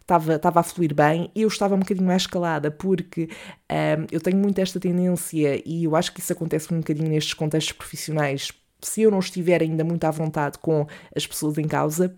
Estava, 0.00 0.34
estava 0.34 0.60
a 0.60 0.62
fluir 0.62 0.94
bem, 0.94 1.30
eu 1.34 1.48
estava 1.48 1.74
um 1.74 1.78
bocadinho 1.78 2.06
mais 2.06 2.26
calada 2.26 2.70
porque 2.70 3.28
um, 3.70 4.06
eu 4.10 4.20
tenho 4.20 4.36
muito 4.36 4.58
esta 4.60 4.80
tendência 4.80 5.62
e 5.64 5.84
eu 5.84 5.96
acho 5.96 6.12
que 6.12 6.20
isso 6.20 6.32
acontece 6.32 6.74
um 6.74 6.78
bocadinho 6.78 7.08
nestes 7.08 7.34
contextos 7.34 7.72
profissionais. 7.72 8.50
Se 8.82 9.02
eu 9.02 9.10
não 9.10 9.20
estiver 9.20 9.62
ainda 9.62 9.82
muito 9.82 10.04
à 10.04 10.10
vontade 10.10 10.58
com 10.58 10.86
as 11.16 11.26
pessoas 11.26 11.56
em 11.56 11.66
causa, 11.66 12.14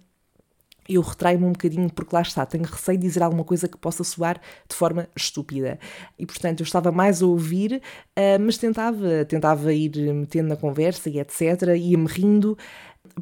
eu 0.89 1.03
retraio-me 1.03 1.47
um 1.47 1.53
bocadinho 1.53 1.91
porque 1.91 2.15
lá 2.15 2.23
está, 2.23 2.45
tenho 2.47 2.65
receio 2.65 2.99
de 2.99 3.07
dizer 3.07 3.23
alguma 3.23 3.45
coisa 3.45 3.69
que 3.69 3.77
possa 3.77 4.05
soar 4.05 4.41
de 4.69 4.75
forma 4.75 5.09
estúpida. 5.17 5.79
E 6.19 6.27
portanto 6.27 6.61
eu 6.61 6.65
estava 6.65 6.93
mais 6.93 7.23
a 7.23 7.27
ouvir, 7.27 7.83
uh, 8.17 8.41
mas 8.41 8.59
tentava, 8.59 9.25
tentava 9.25 9.73
ir 9.73 9.97
metendo 10.13 10.49
na 10.49 10.57
conversa 10.57 11.09
e 11.11 11.19
etc. 11.19 11.63
Ia-me 11.77 12.07
rindo. 12.07 12.57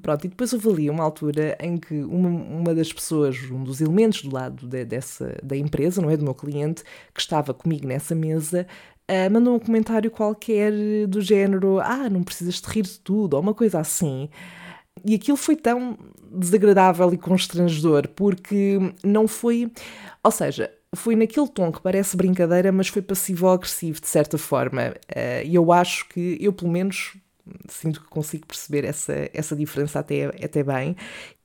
Pronto, 0.03 0.25
e 0.25 0.29
depois 0.29 0.53
houve 0.53 0.69
ali 0.69 0.91
uma 0.91 1.05
altura 1.05 1.57
em 1.61 1.77
que 1.77 1.95
uma, 2.03 2.29
uma 2.29 2.75
das 2.75 2.93
pessoas, 2.93 3.39
um 3.51 3.63
dos 3.63 3.81
elementos 3.81 4.23
do 4.23 4.33
lado 4.33 4.67
de, 4.67 4.85
dessa, 4.85 5.37
da 5.43 5.57
empresa, 5.57 6.01
não 6.01 6.11
é? 6.11 6.17
Do 6.17 6.25
meu 6.25 6.35
cliente, 6.35 6.83
que 7.13 7.21
estava 7.21 7.53
comigo 7.53 7.87
nessa 7.87 8.15
mesa, 8.15 8.67
uh, 9.11 9.33
mandou 9.33 9.55
um 9.55 9.59
comentário 9.59 10.11
qualquer 10.11 10.73
do 11.07 11.21
género: 11.21 11.81
Ah, 11.81 12.09
não 12.11 12.23
precisas 12.23 12.61
de 12.61 12.69
rir 12.69 12.83
de 12.83 12.99
tudo, 13.01 13.35
ou 13.35 13.43
uma 13.43 13.55
coisa 13.55 13.79
assim. 13.79 14.29
E 15.03 15.15
aquilo 15.15 15.37
foi 15.37 15.57
tão 15.57 15.99
desagradável 16.31 17.13
e 17.13 17.19
constrangedor, 17.19 18.09
porque 18.09 18.79
não 19.03 19.27
foi. 19.27 19.71
Ou 20.23 20.31
seja, 20.31 20.71
foi 20.95 21.17
naquele 21.17 21.49
tom 21.49 21.73
que 21.73 21.81
parece 21.81 22.17
brincadeira, 22.17 22.71
mas 22.73 22.89
foi 22.89 23.03
passivo-agressivo, 23.03 24.01
de 24.01 24.07
certa 24.07 24.39
forma. 24.39 24.95
Eh, 25.09 25.45
e 25.47 25.55
eu 25.55 25.73
acho 25.73 26.09
que 26.09 26.39
eu, 26.41 26.53
pelo 26.53 26.71
menos, 26.71 27.15
sinto 27.69 28.01
que 28.01 28.09
consigo 28.09 28.47
perceber 28.47 28.85
essa, 28.85 29.29
essa 29.33 29.55
diferença 29.57 29.99
até, 29.99 30.27
até 30.27 30.63
bem. 30.63 30.97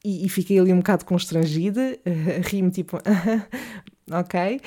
E, 0.03 0.25
e 0.25 0.29
fiquei 0.29 0.59
ali 0.59 0.71
um 0.71 0.77
bocado 0.77 1.05
constrangida, 1.05 1.97
ri-me 2.47 2.71
tipo, 2.71 2.97
ok? 4.11 4.61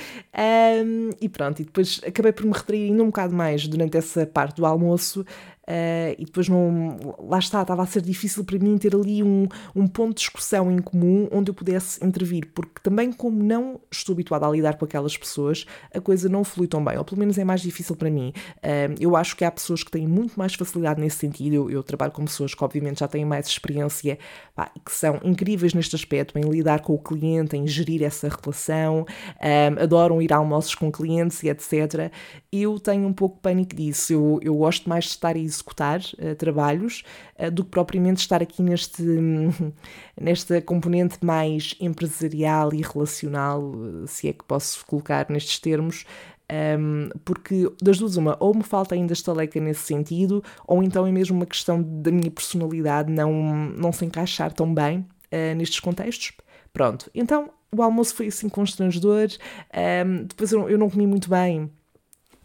Um, 0.84 1.10
e 1.20 1.28
pronto, 1.28 1.62
e 1.62 1.64
depois 1.64 2.00
acabei 2.06 2.32
por 2.32 2.44
me 2.44 2.52
retrair 2.52 2.90
ainda 2.90 3.02
um 3.02 3.06
bocado 3.06 3.34
mais 3.34 3.66
durante 3.66 3.96
essa 3.96 4.26
parte 4.26 4.56
do 4.56 4.66
almoço, 4.66 5.24
Uh, 5.62 6.18
e 6.18 6.24
depois 6.24 6.48
não. 6.48 6.96
Lá 7.20 7.38
está, 7.38 7.62
estava 7.62 7.82
a 7.82 7.86
ser 7.86 8.02
difícil 8.02 8.44
para 8.44 8.58
mim 8.58 8.76
ter 8.78 8.96
ali 8.96 9.22
um, 9.22 9.46
um 9.76 9.86
ponto 9.86 10.16
de 10.16 10.20
discussão 10.22 10.70
em 10.72 10.78
comum 10.78 11.28
onde 11.30 11.50
eu 11.50 11.54
pudesse 11.54 12.04
intervir, 12.04 12.50
porque 12.52 12.80
também, 12.82 13.12
como 13.12 13.42
não 13.42 13.80
estou 13.90 14.12
habituada 14.12 14.46
a 14.46 14.50
lidar 14.50 14.76
com 14.76 14.84
aquelas 14.84 15.16
pessoas, 15.16 15.64
a 15.94 16.00
coisa 16.00 16.28
não 16.28 16.42
flui 16.42 16.66
tão 16.66 16.84
bem, 16.84 16.98
ou 16.98 17.04
pelo 17.04 17.20
menos 17.20 17.38
é 17.38 17.44
mais 17.44 17.60
difícil 17.60 17.94
para 17.94 18.10
mim. 18.10 18.32
Uh, 18.58 18.94
eu 18.98 19.14
acho 19.14 19.36
que 19.36 19.44
há 19.44 19.50
pessoas 19.50 19.84
que 19.84 19.90
têm 19.90 20.06
muito 20.06 20.36
mais 20.36 20.54
facilidade 20.54 21.00
nesse 21.00 21.18
sentido. 21.18 21.54
Eu, 21.54 21.70
eu 21.70 21.82
trabalho 21.82 22.12
com 22.12 22.24
pessoas 22.24 22.54
que, 22.54 22.64
obviamente, 22.64 23.00
já 23.00 23.08
têm 23.08 23.24
mais 23.24 23.46
experiência 23.46 24.18
pá, 24.56 24.70
e 24.76 24.80
que 24.80 24.92
são 24.92 25.20
incríveis 25.22 25.74
neste 25.74 25.94
aspecto, 25.94 26.36
em 26.38 26.42
lidar 26.42 26.80
com 26.80 26.94
o 26.94 26.98
cliente, 26.98 27.56
em 27.56 27.66
gerir 27.66 28.02
essa 28.02 28.28
relação, 28.28 29.06
ah, 29.38 29.82
adoram 29.82 30.20
ir 30.20 30.32
a 30.32 30.36
almoços 30.36 30.74
com 30.74 30.90
clientes 30.90 31.42
e 31.42 31.48
etc. 31.48 32.12
Eu 32.50 32.78
tenho 32.80 33.06
um 33.06 33.12
pouco 33.12 33.38
pânico 33.40 33.76
disso. 33.76 34.12
Eu, 34.12 34.40
eu 34.42 34.56
gosto 34.56 34.88
mais 34.88 35.04
de 35.04 35.10
estar 35.10 35.36
executar 35.52 36.00
uh, 36.00 36.34
trabalhos 36.34 37.02
uh, 37.38 37.50
do 37.50 37.64
que 37.64 37.70
propriamente 37.70 38.20
estar 38.20 38.42
aqui 38.42 38.62
neste, 38.62 39.02
nesta 40.20 40.60
componente 40.60 41.18
mais 41.22 41.74
empresarial 41.80 42.72
e 42.74 42.82
relacional, 42.82 43.62
uh, 43.62 44.06
se 44.06 44.28
é 44.28 44.32
que 44.32 44.44
posso 44.44 44.84
colocar 44.86 45.26
nestes 45.30 45.58
termos. 45.58 46.04
Um, 46.50 46.54
ehm, 46.54 47.10
porque 47.24 47.72
das 47.80 47.98
duas, 47.98 48.16
uma, 48.16 48.36
ou 48.38 48.54
me 48.54 48.62
falta 48.62 48.94
ainda 48.94 49.12
estaleca 49.14 49.58
nesse 49.58 49.82
sentido, 49.82 50.44
ou 50.66 50.82
então 50.82 51.06
é 51.06 51.12
mesmo 51.12 51.36
uma 51.36 51.46
questão 51.46 51.82
da 51.82 52.10
minha 52.10 52.30
personalidade 52.30 53.10
não, 53.10 53.32
não 53.68 53.92
se 53.92 54.04
encaixar 54.04 54.52
tão 54.52 54.74
bem 54.74 55.06
nestes 55.56 55.80
contextos. 55.80 56.32
Pronto, 56.70 57.10
então 57.14 57.48
o 57.74 57.82
almoço 57.82 58.14
foi 58.14 58.26
assim 58.26 58.50
constrangedor, 58.50 59.28
um, 59.28 59.78
ehm, 59.78 60.24
depois 60.24 60.52
eu, 60.52 60.68
eu 60.68 60.76
não 60.76 60.90
comi 60.90 61.06
muito 61.06 61.30
bem 61.30 61.70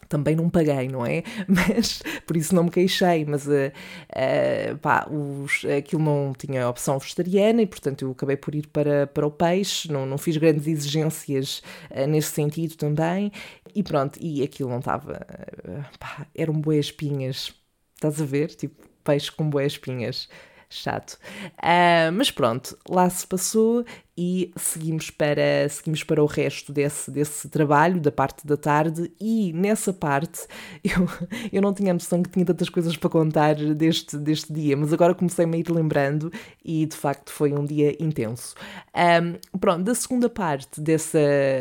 também 0.07 0.35
não 0.35 0.49
paguei, 0.49 0.87
não 0.87 1.05
é? 1.05 1.23
Mas 1.47 2.01
por 2.25 2.37
isso 2.37 2.53
não 2.55 2.65
me 2.65 2.71
queixei, 2.71 3.25
mas 3.25 3.47
uh, 3.47 3.51
uh, 3.51 4.77
pá, 4.79 5.07
os, 5.09 5.65
aquilo 5.65 6.01
não 6.01 6.33
tinha 6.37 6.67
opção 6.67 6.99
vegetariana 6.99 7.61
e 7.61 7.67
portanto 7.67 8.03
eu 8.03 8.11
acabei 8.11 8.37
por 8.37 8.55
ir 8.55 8.67
para, 8.67 9.07
para 9.07 9.25
o 9.25 9.31
peixe, 9.31 9.91
não, 9.91 10.05
não 10.05 10.17
fiz 10.17 10.37
grandes 10.37 10.67
exigências 10.67 11.61
uh, 11.91 12.07
nesse 12.07 12.31
sentido 12.31 12.75
também 12.75 13.31
e 13.75 13.83
pronto, 13.83 14.17
e 14.21 14.43
aquilo 14.43 14.69
não 14.69 14.79
estava, 14.79 15.25
uh, 15.67 16.25
eram 16.35 16.53
boas 16.53 16.85
espinhas, 16.87 17.53
estás 17.95 18.21
a 18.21 18.25
ver? 18.25 18.49
Tipo, 18.55 18.87
peixe 19.03 19.31
com 19.31 19.49
boas 19.49 19.73
espinhas 19.73 20.27
chato. 20.69 21.17
Uh, 21.59 22.11
mas 22.13 22.31
pronto, 22.31 22.77
lá 22.89 23.09
se 23.09 23.25
passou 23.25 23.85
e 24.17 24.51
seguimos 24.55 25.11
para, 25.11 25.69
seguimos 25.69 26.03
para 26.03 26.23
o 26.23 26.25
resto 26.25 26.73
desse, 26.73 27.11
desse 27.11 27.47
trabalho, 27.49 28.01
da 28.01 28.11
parte 28.11 28.47
da 28.47 28.57
tarde, 28.57 29.11
e 29.21 29.53
nessa 29.53 29.93
parte 29.93 30.47
eu, 30.83 31.07
eu 31.53 31.61
não 31.61 31.71
tinha 31.71 31.93
noção 31.93 32.23
que 32.23 32.29
tinha 32.29 32.45
tantas 32.45 32.67
coisas 32.67 32.97
para 32.97 33.09
contar 33.09 33.55
deste, 33.55 34.17
deste 34.17 34.51
dia, 34.51 34.75
mas 34.75 34.91
agora 34.91 35.13
comecei-me 35.13 35.57
a 35.57 35.59
ir 35.59 35.69
lembrando 35.69 36.31
e 36.65 36.87
de 36.87 36.95
facto 36.95 37.31
foi 37.31 37.53
um 37.53 37.63
dia 37.63 37.95
intenso. 38.03 38.55
Um, 38.95 39.59
pronto, 39.59 39.83
da 39.83 39.93
segunda 39.93 40.27
parte 40.27 40.81
dessa, 40.81 41.19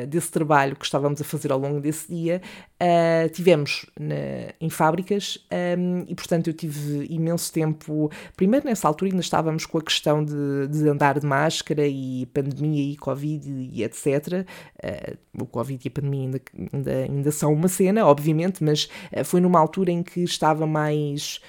desse 0.08 0.30
trabalho 0.30 0.76
que 0.76 0.86
estávamos 0.86 1.20
a 1.20 1.25
fazer 1.25 1.52
ao 1.52 1.58
longo 1.58 1.80
desse 1.80 2.08
dia, 2.08 2.40
uh, 2.80 3.28
tivemos 3.28 3.84
na, 4.00 4.54
em 4.58 4.70
fábricas 4.70 5.38
um, 5.78 6.04
e 6.08 6.14
portanto 6.14 6.46
eu 6.48 6.54
tive 6.54 7.06
imenso 7.10 7.52
tempo, 7.52 8.10
primeiro 8.34 8.64
nessa 8.64 8.88
altura 8.88 9.10
ainda 9.10 9.20
estávamos 9.20 9.66
com 9.66 9.76
a 9.76 9.82
questão 9.82 10.25
de, 10.25 10.68
de 10.68 10.88
andar 10.88 11.18
de 11.18 11.26
máscara 11.26 11.86
e 11.86 12.25
pandemia 12.32 12.46
e 12.93 12.97
Covid 12.97 13.49
e 13.73 13.83
etc. 13.83 14.07
Uh, 14.07 14.45
eh, 14.83 15.17
o 15.38 15.47
Covid 15.47 15.83
e 15.85 15.88
a 15.88 15.91
pandemia 15.91 16.23
ainda, 16.23 16.41
ainda, 16.73 16.93
ainda 16.93 17.33
são 17.33 17.53
uma 17.53 17.69
cena, 17.69 18.07
obviamente, 18.07 18.62
mas 18.62 18.88
uh, 19.12 19.25
foi 19.25 19.41
numa 19.41 19.59
altura 19.59 19.91
em 19.91 20.03
que 20.03 20.21
estava 20.21 20.67
mais. 20.67 21.41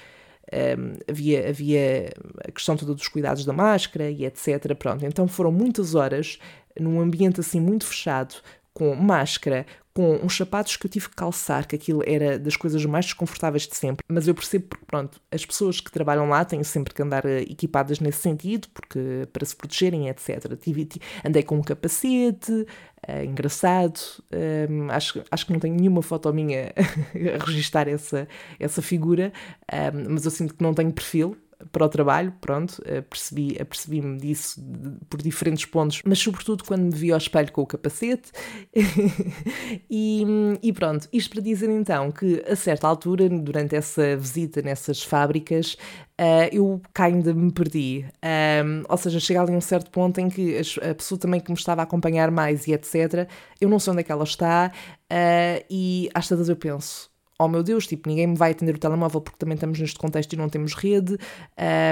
Um, 0.50 0.56
ehm, 0.56 0.92
havia, 1.06 1.48
havia 1.50 2.10
a 2.42 2.50
questão 2.50 2.74
toda 2.74 2.94
dos 2.94 3.06
cuidados 3.06 3.44
da 3.44 3.52
máscara 3.52 4.10
e 4.10 4.24
etc. 4.24 4.74
Pronto, 4.78 5.04
então 5.04 5.28
foram 5.28 5.52
muitas 5.52 5.94
horas 5.94 6.38
num 6.80 7.00
ambiente 7.00 7.40
assim 7.40 7.60
muito 7.60 7.84
fechado, 7.84 8.36
com 8.78 8.94
máscara, 8.94 9.66
com 9.92 10.14
uns 10.22 10.36
sapatos 10.36 10.76
que 10.76 10.86
eu 10.86 10.90
tive 10.90 11.08
que 11.08 11.16
calçar, 11.16 11.66
que 11.66 11.74
aquilo 11.74 12.00
era 12.06 12.38
das 12.38 12.54
coisas 12.54 12.84
mais 12.84 13.06
desconfortáveis 13.06 13.66
de 13.66 13.74
sempre. 13.74 14.04
Mas 14.08 14.28
eu 14.28 14.34
percebo 14.36 14.66
porque, 14.68 14.84
pronto, 14.86 15.20
as 15.32 15.44
pessoas 15.44 15.80
que 15.80 15.90
trabalham 15.90 16.28
lá 16.28 16.44
têm 16.44 16.62
sempre 16.62 16.94
que 16.94 17.02
andar 17.02 17.26
eh, 17.26 17.40
equipadas 17.40 17.98
nesse 17.98 18.20
sentido, 18.20 18.68
porque 18.72 19.26
para 19.32 19.44
se 19.44 19.56
protegerem, 19.56 20.08
etc. 20.08 20.56
Tive, 20.56 20.88
andei 21.26 21.42
com 21.42 21.56
um 21.56 21.62
capacete, 21.62 22.52
uh, 22.52 23.24
engraçado. 23.24 23.98
Ehm, 24.30 24.88
acho, 24.90 25.24
acho 25.28 25.46
que 25.46 25.52
não 25.52 25.58
tenho 25.58 25.74
nenhuma 25.74 26.00
foto 26.00 26.32
minha 26.32 26.72
a 27.34 27.44
registar 27.44 27.88
essa, 27.88 28.28
essa 28.60 28.80
figura, 28.80 29.32
ehm, 29.72 30.06
mas 30.10 30.24
eu 30.24 30.30
sinto 30.30 30.54
que 30.54 30.62
não 30.62 30.72
tenho 30.72 30.92
perfil 30.92 31.36
para 31.72 31.84
o 31.84 31.88
trabalho, 31.88 32.32
pronto, 32.40 32.82
percebi, 33.10 33.56
apercebi-me 33.60 34.18
disso 34.18 34.62
por 35.10 35.20
diferentes 35.20 35.64
pontos, 35.64 36.02
mas 36.04 36.18
sobretudo 36.18 36.64
quando 36.64 36.82
me 36.82 36.94
vi 36.94 37.10
ao 37.10 37.18
espelho 37.18 37.50
com 37.52 37.62
o 37.62 37.66
capacete. 37.66 38.30
e, 39.90 40.24
e, 40.62 40.72
pronto, 40.72 41.08
isto 41.12 41.30
para 41.30 41.42
dizer 41.42 41.68
então 41.70 42.10
que 42.12 42.44
a 42.48 42.54
certa 42.54 42.86
altura, 42.86 43.28
durante 43.28 43.74
essa 43.74 44.16
visita 44.16 44.62
nessas 44.62 45.02
fábricas, 45.02 45.76
uh, 46.18 46.48
eu 46.52 46.80
ainda 46.94 47.32
me 47.32 47.52
perdi. 47.52 48.04
Um, 48.22 48.84
ou 48.88 48.96
seja, 48.96 49.20
chega 49.20 49.40
ali 49.40 49.52
um 49.52 49.60
certo 49.60 49.90
ponto 49.90 50.18
em 50.20 50.28
que 50.28 50.56
a, 50.56 50.90
a, 50.90 50.94
pessoa 50.94 51.18
também 51.18 51.40
que 51.40 51.50
me 51.50 51.56
estava 51.56 51.82
a 51.82 51.84
acompanhar 51.84 52.30
mais 52.30 52.66
e 52.66 52.72
etc., 52.72 53.28
eu 53.60 53.68
não 53.68 53.78
sei 53.78 53.92
onde 53.92 54.00
é 54.00 54.04
que 54.04 54.12
ela 54.12 54.24
está, 54.24 54.72
uh, 55.10 55.64
e 55.70 56.08
às 56.14 56.28
tantas 56.28 56.48
eu 56.48 56.56
penso 56.56 57.07
oh 57.40 57.46
meu 57.46 57.62
Deus, 57.62 57.86
tipo, 57.86 58.08
ninguém 58.08 58.26
me 58.26 58.36
vai 58.36 58.50
atender 58.50 58.74
o 58.74 58.78
telemóvel 58.78 59.20
porque 59.20 59.38
também 59.38 59.54
estamos 59.54 59.78
neste 59.78 59.96
contexto 59.96 60.32
e 60.32 60.36
não 60.36 60.48
temos 60.48 60.74
rede, 60.74 61.16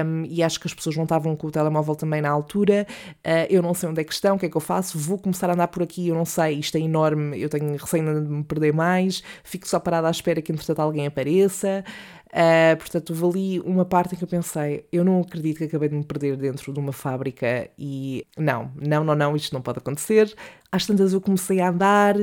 um, 0.04 0.24
e 0.24 0.42
acho 0.42 0.59
que 0.59 0.66
as 0.66 0.74
pessoas 0.74 0.96
não 0.96 1.04
estavam 1.04 1.37
com 1.37 1.46
o 1.46 1.50
telemóvel 1.52 1.94
também 1.94 2.20
na 2.20 2.30
altura, 2.30 2.85
uh, 3.24 3.46
eu 3.48 3.62
não 3.62 3.72
sei 3.72 3.88
onde 3.88 4.00
é 4.00 4.04
que 4.04 4.12
estão, 4.12 4.35
o 4.35 4.38
que 4.38 4.46
é 4.46 4.48
que 4.48 4.56
eu 4.56 4.61
faço, 4.61 4.98
vou 4.98 5.18
começar 5.18 5.48
a 5.48 5.52
andar 5.52 5.68
por 5.68 5.85
aqui, 5.85 6.09
eu 6.09 6.16
não 6.16 6.24
sei, 6.24 6.59
isto 6.59 6.76
é 6.76 6.80
enorme, 6.80 7.40
eu 7.40 7.48
tenho 7.48 7.76
receio 7.76 8.24
de 8.24 8.28
me 8.28 8.42
perder 8.42 8.74
mais, 8.74 9.22
fico 9.44 9.68
só 9.68 9.78
parada 9.78 10.09
à 10.09 10.11
espera 10.11 10.42
que 10.42 10.50
entretanto 10.50 10.80
alguém 10.80 11.06
apareça, 11.06 11.85
uh, 12.26 12.76
portanto 12.76 13.11
houve 13.11 13.24
ali 13.24 13.61
uma 13.61 13.85
parte 13.85 14.16
em 14.16 14.18
que 14.18 14.24
eu 14.24 14.28
pensei, 14.28 14.85
eu 14.90 15.04
não 15.04 15.20
acredito 15.20 15.59
que 15.59 15.64
acabei 15.64 15.88
de 15.88 15.94
me 15.94 16.04
perder 16.04 16.37
dentro 16.37 16.72
de 16.72 16.80
uma 16.80 16.92
fábrica 16.92 17.70
e 17.78 18.26
não, 18.37 18.72
não, 18.74 19.04
não, 19.04 19.14
não, 19.14 19.37
isto 19.37 19.54
não 19.54 19.62
pode 19.62 19.78
acontecer, 19.78 20.35
às 20.72 20.85
tantas 20.85 21.12
eu 21.12 21.20
comecei 21.20 21.61
a 21.61 21.68
andar, 21.68 22.16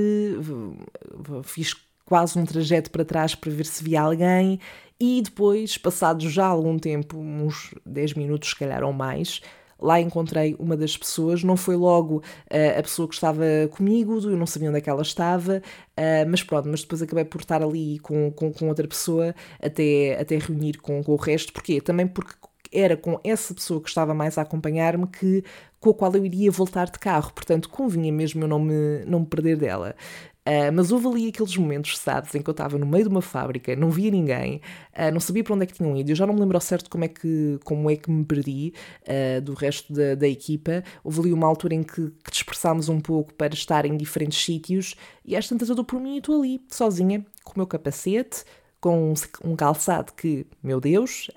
fiz 1.46 1.74
quase 2.06 2.38
um 2.38 2.46
trajeto 2.46 2.92
para 2.92 3.06
trás 3.06 3.36
para 3.36 3.52
ver 3.52 3.66
se 3.66 3.84
via 3.84 4.02
alguém 4.02 4.60
e 5.00 5.22
depois, 5.22 5.78
passado 5.78 6.30
já 6.30 6.46
algum 6.46 6.78
tempo, 6.78 7.18
uns 7.18 7.74
10 7.86 8.14
minutos 8.14 8.50
se 8.50 8.56
calhar 8.56 8.84
ou 8.84 8.94
mais, 8.94 9.42
lá 9.84 10.00
encontrei 10.00 10.56
uma 10.58 10.78
das 10.78 10.96
pessoas, 10.96 11.44
não 11.44 11.58
foi 11.58 11.76
logo 11.76 12.18
uh, 12.18 12.80
a 12.80 12.82
pessoa 12.82 13.08
que 13.08 13.14
estava 13.14 13.44
comigo, 13.72 14.20
eu 14.24 14.38
não 14.38 14.46
sabia 14.46 14.70
onde 14.70 14.78
é 14.78 14.82
que 14.82 14.90
ela 14.90 15.02
estava, 15.02 15.58
uh, 15.58 16.30
mas 16.30 16.42
pronto, 16.42 16.70
mas 16.70 16.82
depois 16.82 17.02
acabei 17.02 17.26
por 17.26 17.42
estar 17.42 17.62
ali 17.62 18.00
com, 18.00 18.32
com, 18.32 18.54
com 18.54 18.70
outra 18.70 18.88
pessoa 18.88 19.36
até, 19.62 20.18
até 20.20 20.38
reunir 20.38 20.78
com, 20.78 21.04
com 21.04 21.12
o 21.12 21.18
resto, 21.18 21.52
porquê? 21.52 21.82
Também 21.82 22.08
porque 22.08 22.34
era 22.72 22.98
com 22.98 23.20
essa 23.24 23.54
pessoa 23.54 23.82
que 23.82 23.90
estava 23.90 24.14
mais 24.14 24.38
a 24.38 24.42
acompanhar-me 24.42 25.06
que 25.06 25.44
com 25.80 25.90
a 25.90 25.94
qual 25.94 26.16
eu 26.16 26.26
iria 26.26 26.50
voltar 26.50 26.90
de 26.90 26.98
carro, 26.98 27.32
portanto 27.34 27.70
convinha 27.70 28.12
mesmo 28.12 28.44
eu 28.44 28.48
não 28.48 28.60
me, 28.60 29.04
não 29.06 29.20
me 29.20 29.26
perder 29.26 29.58
dela. 29.58 29.96
Uh, 30.46 30.74
mas 30.74 30.92
houve 30.92 31.08
ali 31.08 31.30
aqueles 31.30 31.56
momentos, 31.56 31.98
sabes, 31.98 32.36
em 32.36 32.42
que 32.42 32.50
eu 32.50 32.52
estava 32.52 32.78
no 32.78 32.86
meio 32.86 33.06
de 33.06 33.10
uma 33.10 33.22
fábrica, 33.22 33.76
não 33.78 33.90
via 33.90 34.12
ninguém, 34.12 34.58
uh, 34.94 35.10
não 35.14 35.20
sabia 35.22 35.42
para 35.42 35.54
onde 35.54 35.64
é 35.64 35.66
que 35.66 35.74
tinham 35.74 35.96
ido, 35.96 36.12
eu 36.12 36.16
já 36.16 36.28
não 36.28 36.34
me 36.34 36.42
lembro 36.42 36.58
ao 36.58 36.62
certo 36.62 36.90
como 36.90 37.06
é 37.06 37.08
que, 37.08 37.58
como 37.64 37.90
é 37.90 37.96
que 37.96 38.12
me 38.12 38.26
perdi 38.26 38.74
uh, 39.04 39.42
do 39.42 39.54
resto 39.54 39.94
da, 39.94 40.16
da, 40.16 40.28
equipa. 40.28 40.84
Houve 41.02 41.22
ali 41.22 41.34
uma 41.34 41.48
altura 41.48 41.76
em 41.76 41.84
que, 41.84 42.12
que 42.24 42.32
dispersámos 42.32 42.90
um 42.90 43.00
pouco 43.00 43.34
para 43.34 43.54
estar 43.54 43.86
em 43.86 43.96
diferentes 43.96 44.44
sítios 44.44 44.96
e 45.24 45.36
às 45.36 45.48
tantas 45.48 45.70
eu 45.70 45.76
dou 45.76 45.86
por 45.86 46.00
mim 46.02 46.16
e 46.16 46.18
estou 46.18 46.42
ali, 46.42 46.62
sozinha, 46.70 47.26
com 47.46 47.54
o 47.54 47.60
meu 47.60 47.68
capacete, 47.68 48.44
com 48.82 49.14
um 49.46 49.56
calçado 49.56 50.12
que, 50.12 50.46
meu 50.62 50.82
Deus, 50.82 51.32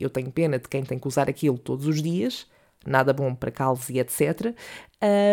eu 0.00 0.08
tenho 0.08 0.30
pena 0.30 0.58
de 0.58 0.66
quem 0.66 0.82
tem 0.82 0.98
que 0.98 1.06
usar 1.06 1.28
aquilo 1.28 1.58
todos 1.58 1.86
os 1.86 2.02
dias 2.02 2.46
nada 2.86 3.12
bom 3.12 3.34
para 3.34 3.50
calos 3.50 3.88
e 3.88 3.98
etc. 3.98 4.54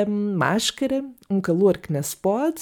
Um, 0.07 0.35
máscara, 0.35 1.03
um 1.29 1.41
calor 1.41 1.77
que 1.77 1.91
não 1.91 2.03
se 2.03 2.15
pode. 2.15 2.62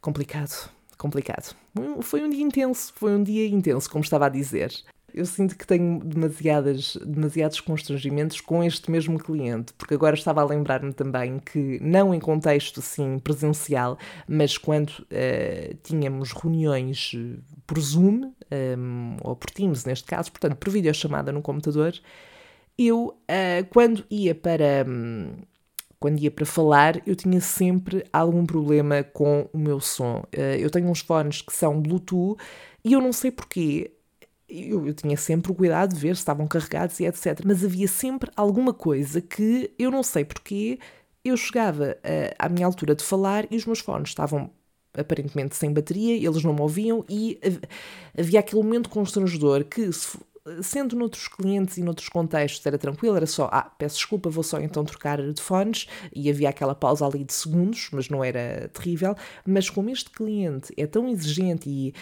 Complicado, 0.00 0.70
complicado. 0.96 1.54
Foi 2.02 2.22
um 2.22 2.30
dia 2.30 2.42
intenso, 2.42 2.92
foi 2.96 3.14
um 3.14 3.22
dia 3.22 3.46
intenso, 3.46 3.90
como 3.90 4.02
estava 4.02 4.26
a 4.26 4.30
dizer. 4.30 4.72
Eu 5.12 5.26
sinto 5.26 5.56
que 5.56 5.66
tenho 5.66 5.98
demasiadas, 5.98 6.96
demasiados 7.04 7.60
constrangimentos 7.60 8.40
com 8.40 8.62
este 8.62 8.90
mesmo 8.90 9.18
cliente, 9.18 9.72
porque 9.74 9.94
agora 9.94 10.14
estava 10.14 10.40
a 10.40 10.44
lembrar-me 10.44 10.92
também 10.92 11.38
que, 11.38 11.78
não 11.82 12.14
em 12.14 12.20
contexto 12.20 12.80
assim 12.80 13.18
presencial, 13.18 13.98
mas 14.26 14.56
quando 14.56 14.90
uh, 14.90 15.74
tínhamos 15.82 16.32
reuniões 16.32 17.12
por 17.66 17.80
Zoom, 17.80 18.32
um, 18.78 19.16
ou 19.22 19.36
por 19.36 19.50
Teams 19.50 19.84
neste 19.84 20.06
caso, 20.06 20.30
portanto 20.30 20.56
por 20.56 20.70
videochamada 20.70 21.32
no 21.32 21.42
computador, 21.42 21.92
eu, 22.80 23.08
uh, 23.08 23.66
quando 23.70 24.04
ia 24.10 24.34
para. 24.34 24.86
Um, 24.88 25.32
quando 25.98 26.18
ia 26.18 26.30
para 26.30 26.46
falar, 26.46 27.06
eu 27.06 27.14
tinha 27.14 27.42
sempre 27.42 28.02
algum 28.10 28.46
problema 28.46 29.02
com 29.04 29.46
o 29.52 29.58
meu 29.58 29.80
som. 29.80 30.24
Uh, 30.34 30.56
eu 30.58 30.70
tenho 30.70 30.88
uns 30.88 31.00
fones 31.00 31.42
que 31.42 31.52
são 31.52 31.78
Bluetooth 31.78 32.42
e 32.82 32.94
eu 32.94 33.00
não 33.02 33.12
sei 33.12 33.30
porquê. 33.30 33.92
Eu, 34.48 34.86
eu, 34.86 34.94
tinha 34.94 35.16
sempre 35.16 35.52
o 35.52 35.54
cuidado 35.54 35.94
de 35.94 36.00
ver 36.00 36.16
se 36.16 36.22
estavam 36.22 36.48
carregados 36.48 36.98
e 36.98 37.04
etc. 37.04 37.42
Mas 37.44 37.62
havia 37.62 37.86
sempre 37.86 38.30
alguma 38.34 38.72
coisa 38.72 39.20
que 39.20 39.70
eu 39.78 39.90
não 39.90 40.02
sei 40.02 40.24
porquê. 40.24 40.78
Eu 41.22 41.36
chegava 41.36 41.98
uh, 41.98 42.34
à 42.38 42.48
minha 42.48 42.66
altura 42.66 42.94
de 42.94 43.04
falar 43.04 43.46
e 43.50 43.56
os 43.56 43.66
meus 43.66 43.80
fones 43.80 44.08
estavam 44.08 44.50
aparentemente 44.94 45.54
sem 45.54 45.72
bateria, 45.72 46.16
eles 46.16 46.42
não 46.42 46.52
me 46.52 46.62
ouviam 46.62 47.04
e 47.08 47.38
havia 48.18 48.40
aquele 48.40 48.62
momento 48.62 48.88
constrangedor 48.88 49.64
que, 49.64 49.92
se, 49.92 50.18
sendo 50.62 50.96
noutros 50.96 51.28
clientes 51.28 51.76
e 51.76 51.82
noutros 51.82 52.08
contextos 52.08 52.64
era 52.64 52.78
tranquilo, 52.78 53.16
era 53.16 53.26
só, 53.26 53.48
ah, 53.52 53.70
peço 53.78 53.96
desculpa, 53.96 54.30
vou 54.30 54.42
só 54.42 54.60
então 54.60 54.84
trocar 54.84 55.20
de 55.20 55.40
fones, 55.40 55.86
e 56.14 56.30
havia 56.30 56.48
aquela 56.48 56.74
pausa 56.74 57.06
ali 57.06 57.24
de 57.24 57.32
segundos, 57.32 57.88
mas 57.92 58.08
não 58.08 58.22
era 58.22 58.68
terrível. 58.72 59.14
Mas 59.46 59.70
como 59.70 59.90
este 59.90 60.10
cliente 60.10 60.72
é 60.76 60.86
tão 60.86 61.08
exigente 61.08 61.68
e 61.68 61.94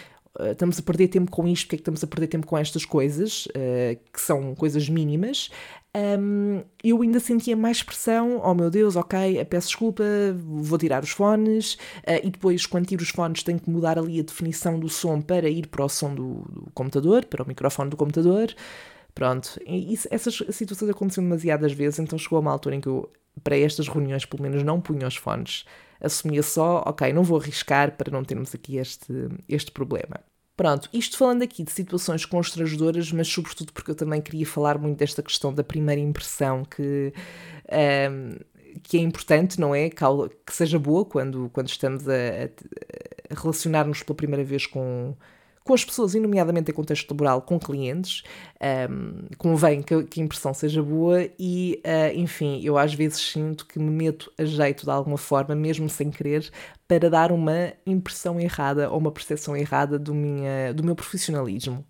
estamos 0.51 0.79
a 0.79 0.81
perder 0.81 1.07
tempo 1.07 1.31
com 1.31 1.47
isto, 1.47 1.65
porque 1.65 1.75
é 1.75 1.77
que 1.77 1.81
estamos 1.81 2.03
a 2.03 2.07
perder 2.07 2.27
tempo 2.27 2.47
com 2.47 2.57
estas 2.57 2.85
coisas, 2.85 3.45
uh, 3.47 3.99
que 4.11 4.21
são 4.21 4.55
coisas 4.55 4.87
mínimas, 4.89 5.49
um, 5.95 6.61
eu 6.83 7.01
ainda 7.01 7.19
sentia 7.19 7.55
mais 7.55 7.81
pressão, 7.81 8.39
oh 8.43 8.53
meu 8.53 8.69
Deus, 8.69 8.95
ok, 8.95 9.43
peço 9.45 9.67
desculpa, 9.67 10.03
vou 10.37 10.77
tirar 10.77 11.03
os 11.03 11.09
fones, 11.09 11.73
uh, 11.73 12.21
e 12.23 12.29
depois, 12.29 12.65
quando 12.65 12.85
tiro 12.85 13.01
os 13.01 13.09
fones, 13.09 13.41
tenho 13.41 13.59
que 13.59 13.69
mudar 13.69 13.97
ali 13.97 14.19
a 14.19 14.23
definição 14.23 14.79
do 14.79 14.87
som 14.87 15.19
para 15.19 15.49
ir 15.49 15.67
para 15.67 15.83
o 15.83 15.89
som 15.89 16.13
do, 16.13 16.45
do 16.49 16.71
computador, 16.73 17.25
para 17.25 17.43
o 17.43 17.47
microfone 17.47 17.89
do 17.89 17.97
computador. 17.97 18.53
Pronto, 19.15 19.59
isso, 19.65 20.07
essas 20.11 20.35
situações 20.51 20.91
aconteceram 20.91 21.27
demasiadas 21.27 21.73
vezes, 21.73 21.99
então 21.99 22.17
chegou 22.17 22.37
a 22.37 22.39
uma 22.41 22.51
altura 22.51 22.75
em 22.75 22.81
que 22.81 22.87
eu, 22.87 23.11
para 23.43 23.57
estas 23.57 23.87
reuniões, 23.87 24.25
pelo 24.25 24.43
menos 24.43 24.63
não 24.63 24.79
punha 24.79 25.07
os 25.07 25.15
fones. 25.15 25.65
Assumia 25.99 26.43
só, 26.43 26.83
ok, 26.85 27.11
não 27.11 27.23
vou 27.23 27.39
arriscar 27.39 27.97
para 27.97 28.11
não 28.11 28.23
termos 28.23 28.53
aqui 28.55 28.77
este, 28.77 29.11
este 29.49 29.71
problema. 29.71 30.21
Pronto, 30.59 30.89
isto 30.91 31.17
falando 31.17 31.41
aqui 31.41 31.63
de 31.63 31.71
situações 31.71 32.25
constrangedoras, 32.25 33.13
mas 33.13 33.29
sobretudo 33.29 33.71
porque 33.71 33.91
eu 33.91 33.95
também 33.95 34.21
queria 34.21 34.45
falar 34.45 34.77
muito 34.77 34.97
desta 34.97 35.23
questão 35.23 35.53
da 35.53 35.63
primeira 35.63 36.01
impressão 36.01 36.65
que, 36.65 37.13
um, 38.11 38.35
que 38.83 38.97
é 38.97 38.99
importante, 38.99 39.57
não 39.57 39.73
é? 39.73 39.89
Que, 39.89 40.03
que 40.45 40.53
seja 40.53 40.77
boa 40.77 41.05
quando, 41.05 41.49
quando 41.53 41.69
estamos 41.69 42.09
a, 42.09 42.13
a 43.29 43.41
relacionar-nos 43.41 44.03
pela 44.03 44.17
primeira 44.17 44.43
vez 44.43 44.65
com, 44.65 45.15
com 45.69 45.75
as 45.75 45.85
pessoas, 45.85 46.15
e 46.15 46.19
nomeadamente 46.19 46.71
em 46.71 46.73
contexto 46.73 47.11
laboral, 47.11 47.43
com 47.43 47.59
clientes, 47.59 48.23
um, 48.89 49.27
convém 49.37 49.83
que, 49.83 50.03
que, 50.05 50.19
a 50.19 50.23
impressão 50.23 50.51
seja 50.51 50.81
boa 50.81 51.29
e, 51.37 51.79
uh, 51.85 52.17
enfim, 52.17 52.59
eu 52.63 52.75
às 52.75 52.91
vezes 52.91 53.19
sinto 53.19 53.67
que 53.67 53.77
me 53.77 53.91
meto 53.91 54.33
a 54.35 54.45
jeito 54.45 54.83
de 54.83 54.89
alguma 54.89 55.15
forma, 55.15 55.53
mesmo 55.53 55.87
sem 55.87 56.09
querer, 56.09 56.49
para 56.87 57.07
dar 57.07 57.31
uma 57.31 57.71
impressão 57.85 58.39
errada 58.39 58.89
ou 58.89 58.97
uma 58.97 59.11
percepção 59.11 59.55
errada 59.55 59.99
do, 59.99 60.11
minha, 60.11 60.73
do 60.73 60.83
meu 60.83 60.95
profissionalismo. 60.95 61.85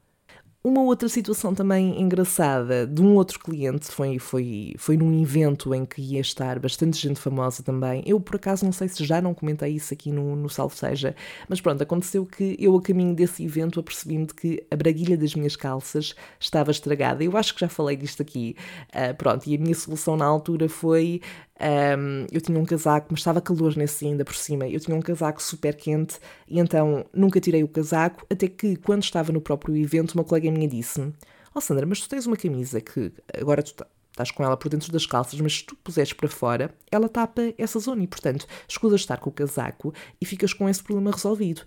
Uma 0.61 0.81
outra 0.81 1.07
situação 1.07 1.55
também 1.55 2.01
engraçada 2.01 2.85
de 2.85 3.01
um 3.01 3.15
outro 3.15 3.39
cliente 3.39 3.85
foi, 3.85 4.19
foi, 4.19 4.73
foi 4.77 4.97
num 4.97 5.21
evento 5.21 5.73
em 5.73 5.85
que 5.85 6.01
ia 6.01 6.19
estar 6.19 6.59
bastante 6.59 6.97
gente 6.97 7.17
famosa 7.17 7.63
também. 7.63 8.03
Eu, 8.05 8.19
por 8.19 8.35
acaso, 8.35 8.65
não 8.65 8.73
sei 8.73 8.89
se 8.89 9.05
já 9.05 9.21
não 9.21 9.33
comentei 9.33 9.71
isso 9.71 9.93
aqui 9.93 10.11
no, 10.11 10.35
no 10.35 10.49
Salve 10.49 10.75
Seja, 10.75 11.15
mas 11.47 11.61
pronto, 11.61 11.81
aconteceu 11.81 12.25
que 12.25 12.57
eu, 12.59 12.75
a 12.75 12.81
caminho 12.81 13.15
desse 13.15 13.41
evento, 13.41 13.79
apercebi-me 13.79 14.25
de 14.25 14.33
que 14.33 14.61
a 14.69 14.75
braguilha 14.75 15.17
das 15.17 15.33
minhas 15.33 15.55
calças 15.55 16.13
estava 16.37 16.71
estragada. 16.71 17.23
Eu 17.23 17.37
acho 17.37 17.53
que 17.53 17.61
já 17.61 17.69
falei 17.69 17.95
disto 17.95 18.21
aqui. 18.21 18.57
Uh, 18.89 19.15
pronto, 19.15 19.47
e 19.47 19.55
a 19.55 19.57
minha 19.57 19.75
solução 19.75 20.17
na 20.17 20.25
altura 20.25 20.67
foi 20.67 21.21
um, 21.61 22.25
eu 22.31 22.39
tinha 22.39 22.57
um 22.57 22.65
casaco, 22.65 23.07
mas 23.09 23.19
estava 23.19 23.41
calor 23.41 23.75
nesse 23.75 24.05
ainda 24.05 24.23
por 24.23 24.35
cima. 24.35 24.67
Eu 24.67 24.79
tinha 24.79 24.95
um 24.95 25.01
casaco 25.01 25.41
super 25.43 25.75
quente 25.75 26.17
e 26.47 26.59
então 26.59 27.05
nunca 27.13 27.39
tirei 27.39 27.63
o 27.63 27.67
casaco, 27.67 28.25
até 28.29 28.47
que 28.47 28.77
quando 28.77 29.03
estava 29.03 29.31
no 29.31 29.41
próprio 29.41 29.75
evento, 29.75 30.13
uma 30.13 30.23
colega 30.23 30.49
minha 30.51 30.67
disse-me: 30.67 31.13
Oh 31.53 31.59
Sandra, 31.59 31.85
mas 31.85 31.99
tu 31.99 32.07
tens 32.07 32.25
uma 32.25 32.37
camisa 32.37 32.79
que 32.79 33.11
agora 33.37 33.61
tu 33.61 33.75
estás 34.09 34.31
com 34.31 34.43
ela 34.43 34.55
por 34.55 34.69
dentro 34.69 34.91
das 34.91 35.05
calças, 35.05 35.39
mas 35.41 35.57
se 35.57 35.63
tu 35.65 35.75
puseres 35.77 36.13
para 36.13 36.29
fora, 36.29 36.73
ela 36.91 37.09
tapa 37.09 37.41
essa 37.57 37.79
zona 37.79 38.03
e, 38.03 38.07
portanto, 38.07 38.45
escusas 38.67 39.01
estar 39.01 39.17
com 39.17 39.29
o 39.29 39.33
casaco 39.33 39.93
e 40.19 40.25
ficas 40.25 40.53
com 40.53 40.67
esse 40.67 40.81
problema 40.81 41.11
resolvido. 41.11 41.61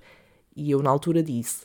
E 0.57 0.71
eu, 0.71 0.83
na 0.83 0.91
altura, 0.91 1.23
disse: 1.23 1.65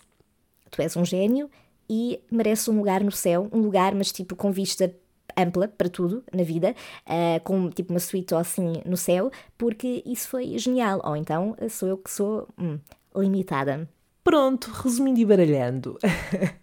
Tu 0.70 0.82
és 0.82 0.96
um 0.98 1.06
gênio 1.06 1.50
e 1.90 2.20
mereces 2.30 2.68
um 2.68 2.78
lugar 2.78 3.04
no 3.04 3.12
céu, 3.12 3.50
um 3.54 3.60
lugar, 3.60 3.96
mas 3.96 4.12
tipo 4.12 4.36
com 4.36 4.52
vista 4.52 4.94
ampla 5.38 5.67
para 5.67 5.89
tudo 5.89 6.23
na 6.34 6.43
vida, 6.43 6.76
uh, 7.06 7.43
com 7.43 7.69
tipo 7.69 7.93
uma 7.93 8.00
suíte 8.00 8.34
ou 8.34 8.39
assim 8.39 8.82
no 8.86 8.97
céu, 8.97 9.32
porque 9.58 10.02
isso 10.06 10.28
foi 10.30 10.58
genial. 10.58 11.02
Ou 11.04 11.15
então 11.15 11.56
sou 11.69 11.89
eu 11.89 11.97
que 11.97 12.12
sou 12.12 12.47
hum, 12.60 12.80
limitada. 13.15 13.88
Pronto, 14.23 14.69
resumindo 14.71 15.19
e 15.19 15.26
baralhando. 15.26 15.97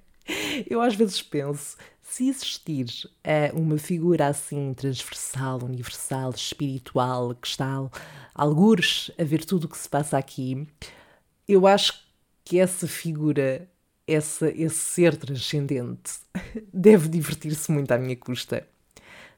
eu 0.69 0.81
às 0.81 0.95
vezes 0.95 1.23
penso, 1.23 1.77
se 2.03 2.29
existir 2.29 2.87
uh, 3.25 3.59
uma 3.59 3.79
figura 3.79 4.29
assim 4.29 4.73
transversal, 4.75 5.65
universal, 5.65 6.31
espiritual, 6.31 7.35
que 7.35 7.49
está 7.49 7.89
algures 8.35 9.11
a 9.19 9.25
ver 9.25 9.45
tudo 9.45 9.65
o 9.65 9.69
que 9.69 9.79
se 9.79 9.89
passa 9.89 10.19
aqui, 10.19 10.67
eu 11.49 11.67
acho 11.67 12.05
que 12.45 12.59
essa 12.59 12.87
figura 12.87 13.69
essa, 14.07 14.51
esse 14.51 14.77
ser 14.77 15.17
transcendente 15.17 16.13
deve 16.73 17.09
divertir-se 17.09 17.71
muito 17.73 17.91
à 17.93 17.99
minha 17.99 18.17
custa. 18.17 18.67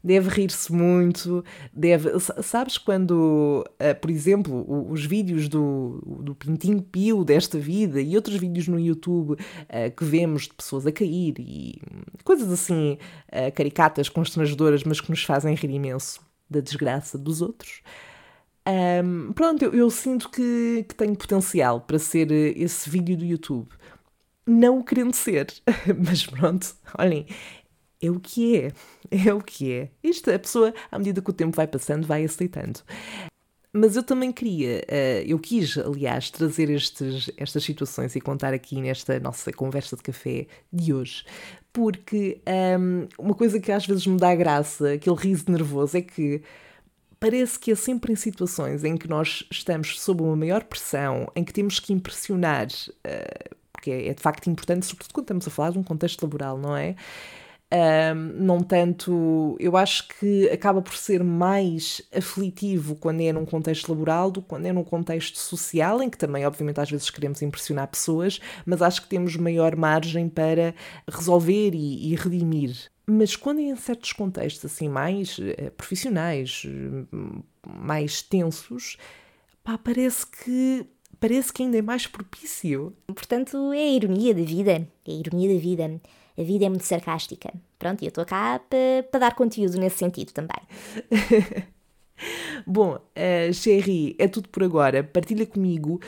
Deve 0.05 0.29
rir-se 0.29 0.73
muito, 0.73 1.45
deve. 1.73 2.11
Sabes 2.43 2.79
quando, 2.79 3.65
uh, 3.65 4.01
por 4.01 4.09
exemplo, 4.09 4.65
os 4.89 5.05
vídeos 5.05 5.49
do, 5.49 6.01
do 6.23 6.33
Pintinho 6.33 6.81
Pio 6.81 7.25
desta 7.25 7.59
vida 7.59 8.01
e 8.01 8.15
outros 8.15 8.37
vídeos 8.37 8.69
no 8.69 8.79
YouTube 8.79 9.33
uh, 9.33 9.97
que 9.97 10.05
vemos 10.05 10.43
de 10.43 10.55
pessoas 10.55 10.87
a 10.87 10.93
cair 10.93 11.35
e 11.41 11.81
coisas 12.23 12.53
assim 12.53 12.99
uh, 13.33 13.53
caricatas, 13.53 14.09
constrangedoras, 14.09 14.85
mas 14.85 15.01
que 15.01 15.11
nos 15.11 15.25
fazem 15.25 15.57
rir 15.57 15.71
imenso 15.71 16.21
da 16.49 16.61
desgraça 16.61 17.19
dos 17.19 17.43
outros. 17.43 17.83
Um, 19.05 19.33
pronto, 19.33 19.65
eu, 19.65 19.75
eu 19.75 19.91
sinto 19.91 20.29
que, 20.31 20.85
que 20.89 20.95
tenho 20.95 21.17
potencial 21.17 21.81
para 21.81 21.99
ser 21.99 22.31
esse 22.31 22.89
vídeo 22.89 23.17
do 23.17 23.25
YouTube 23.25 23.69
não 24.47 24.83
querendo 24.83 25.15
ser. 25.15 25.53
Mas 26.07 26.27
pronto, 26.27 26.75
olhem, 26.99 27.27
é 28.01 28.11
o 28.11 28.21
que 28.21 28.57
é. 28.57 28.73
É 29.11 29.33
o 29.33 29.41
que 29.41 29.73
é. 29.73 29.91
Isto, 30.03 30.31
a 30.31 30.39
pessoa, 30.39 30.75
à 30.91 30.99
medida 30.99 31.21
que 31.21 31.31
o 31.31 31.33
tempo 31.33 31.57
vai 31.57 31.67
passando, 31.67 32.07
vai 32.07 32.25
aceitando. 32.25 32.81
Mas 33.73 33.95
eu 33.95 34.03
também 34.03 34.33
queria, 34.33 34.79
uh, 34.89 35.27
eu 35.27 35.39
quis, 35.39 35.77
aliás, 35.77 36.31
trazer 36.31 36.71
estes, 36.71 37.31
estas 37.37 37.63
situações 37.63 38.17
e 38.17 38.21
contar 38.23 38.55
aqui 38.55 38.81
nesta 38.81 39.21
nossa 39.21 39.53
conversa 39.53 39.97
de 39.97 40.03
café 40.03 40.47
de 40.73 40.95
hoje, 40.95 41.27
porque 41.75 42.41
um, 42.47 42.51
ehm, 42.51 43.09
uma 43.19 43.35
coisa 43.35 43.61
que 43.61 43.71
às 43.71 43.87
vezes 43.87 44.07
me 44.07 44.17
dá 44.17 44.35
graça, 44.35 44.95
aquele 44.95 45.17
riso 45.17 45.45
nervoso, 45.49 45.99
é 45.99 46.01
que 46.01 46.41
parece 47.21 47.59
que 47.59 47.71
é 47.71 47.75
sempre 47.75 48.13
em 48.13 48.17
situações 48.17 48.83
em 48.83 48.97
que 48.97 49.09
nós 49.09 49.45
estamos 49.51 50.01
sob 50.01 50.23
uma 50.23 50.37
maior 50.37 50.65
pressão, 50.65 51.31
em 51.37 51.45
que 51.45 51.53
temos 51.53 51.79
que 51.79 51.93
impressionar 51.93 52.69
uh, 52.69 53.56
porque 53.87 53.91
é, 53.91 54.09
é 54.09 54.15
de 54.15 54.23
facto 54.23 54.51
importante, 54.51 54.87
sobretudo 54.87 55.15
quando 55.15 55.25
estamos 55.25 55.47
a 55.47 55.51
falar 55.51 55.71
de 55.71 55.79
um 55.79 55.83
contexto 55.83 56.23
laboral, 56.23 56.59
não 56.59 56.77
é? 56.77 56.97
Um, 58.15 58.45
não 58.45 58.61
tanto, 58.61 59.57
eu 59.59 59.77
acho 59.77 60.07
que 60.07 60.49
acaba 60.51 60.81
por 60.81 60.97
ser 60.97 61.25
mais 61.25 62.01
aflitivo 62.17 62.95
quando 62.95 63.23
é 63.23 63.33
num 63.33 63.45
contexto 63.45 63.89
laboral 63.89 64.31
do 64.31 64.41
que 64.41 64.49
quando 64.49 64.67
é 64.67 64.73
num 64.73 64.85
contexto 64.85 65.37
social, 65.37 66.01
em 66.01 66.09
que 66.09 66.17
também, 66.17 66.47
obviamente, 66.47 66.81
às 66.81 66.91
vezes 66.91 67.11
queremos 67.11 67.43
impressionar 67.43 67.89
pessoas, 67.89 68.41
mas 68.65 68.83
acho 68.83 69.03
que 69.03 69.09
temos 69.09 69.37
maior 69.37 69.75
margem 69.75 70.29
para 70.29 70.75
resolver 71.09 71.75
e, 71.75 72.13
e 72.13 72.15
redimir. 72.15 72.89
Mas 73.05 73.35
quando 73.35 73.61
é 73.61 73.65
em 73.65 73.77
certos 73.77 74.13
contextos 74.13 74.65
assim 74.65 74.89
mais 74.89 75.39
uh, 75.39 75.71
profissionais, 75.77 76.63
uh, 76.65 77.45
mais 77.67 78.23
tensos, 78.23 78.97
pá, 79.65 79.77
parece 79.77 80.25
que 80.27 80.87
parece 81.21 81.53
que 81.53 81.63
ainda 81.63 81.79
é 81.79 81.83
mais 81.83 82.07
propício. 82.07 82.93
Portanto, 83.07 83.73
é 83.73 83.79
a 83.79 83.93
ironia 83.93 84.35
da 84.35 84.43
vida. 84.43 84.89
É 85.07 85.11
a 85.11 85.15
ironia 85.15 85.55
da 85.55 85.61
vida. 85.61 86.01
A 86.39 86.43
vida 86.43 86.67
é 86.67 86.69
muito 86.69 86.85
sarcástica. 86.85 87.53
Pronto, 87.79 88.03
e 88.03 88.07
eu 88.07 88.09
estou 88.09 88.25
cá 88.25 88.59
para, 88.59 89.19
dar 89.19 89.35
conteúdo 89.35 89.79
nesse 89.79 89.99
sentido 89.99 90.33
também. 90.33 90.61
Bom, 92.67 92.95
uh, 92.95 94.17
é 94.19 94.29
tudo 94.29 94.49
por 94.49 94.63
agora. 94.63 95.05
Partilha 95.05 95.47
comigo 95.47 96.01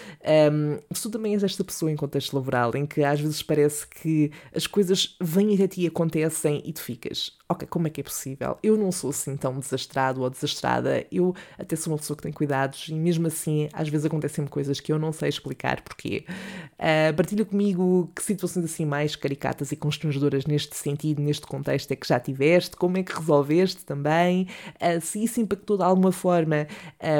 um, 0.53 0.79
se 0.95 1.03
tu 1.03 1.11
também 1.11 1.35
és 1.35 1.45
esta 1.45 1.65
pessoa 1.65 1.91
em 1.91 1.97
contexto 1.97 2.35
laboral 2.35 2.75
em 2.75 2.87
que 2.87 3.03
às 3.03 3.21
vezes 3.21 3.43
parece 3.43 3.87
que 3.87 4.31
as 4.55 4.67
coisas 4.67 5.17
vêm 5.21 5.55
até 5.55 5.69
ti, 5.69 5.87
acontecem 5.87 6.63
e 6.65 6.73
tu 6.73 6.83
ficas 6.83 7.39
ok, 7.49 7.67
como 7.67 7.87
é 7.87 7.91
que 7.91 8.01
é 8.01 8.05
possível? 8.05 8.59
Eu 8.63 8.77
não 8.77 8.93
sou 8.93 9.09
assim 9.09 9.35
tão 9.37 9.59
desastrado 9.59 10.21
ou 10.21 10.29
desastrada, 10.29 11.07
eu 11.11 11.35
até 11.59 11.75
sou 11.77 11.93
uma 11.93 11.99
pessoa 11.99 12.17
que 12.17 12.23
tem 12.23 12.33
cuidados 12.33 12.89
e 12.89 12.95
mesmo 12.95 13.27
assim 13.27 13.71
às 13.73 13.89
vezes 13.89 14.05
acontecem-me 14.05 14.51
coisas 14.51 14.81
que 14.81 14.93
eu 14.93 14.99
não 14.99 15.13
sei 15.13 15.31
explicar 15.31 15.81
porquê. 15.81 16.27
Uh, 16.75 17.15
partilha 17.17 17.45
comigo 17.47 18.11
que 18.15 18.23
situações 18.23 18.65
assim 18.67 18.85
mais 18.85 19.17
caricatas 19.17 19.73
e 19.73 19.77
constrangedoras 19.77 20.45
neste 20.45 20.77
sentido, 20.77 21.23
neste 21.23 21.47
contexto 21.47 21.91
é 21.91 21.97
que 21.97 22.07
já 22.07 22.21
tiveste, 22.21 22.77
como 22.77 22.99
é 22.99 23.03
que 23.03 23.17
resolveste 23.17 23.83
também, 23.85 24.47
uh, 24.75 25.01
se 25.01 25.25
isso 25.25 25.41
impactou 25.41 25.79
de 25.79 25.83
alguma 25.83 25.98
forma 26.13 26.67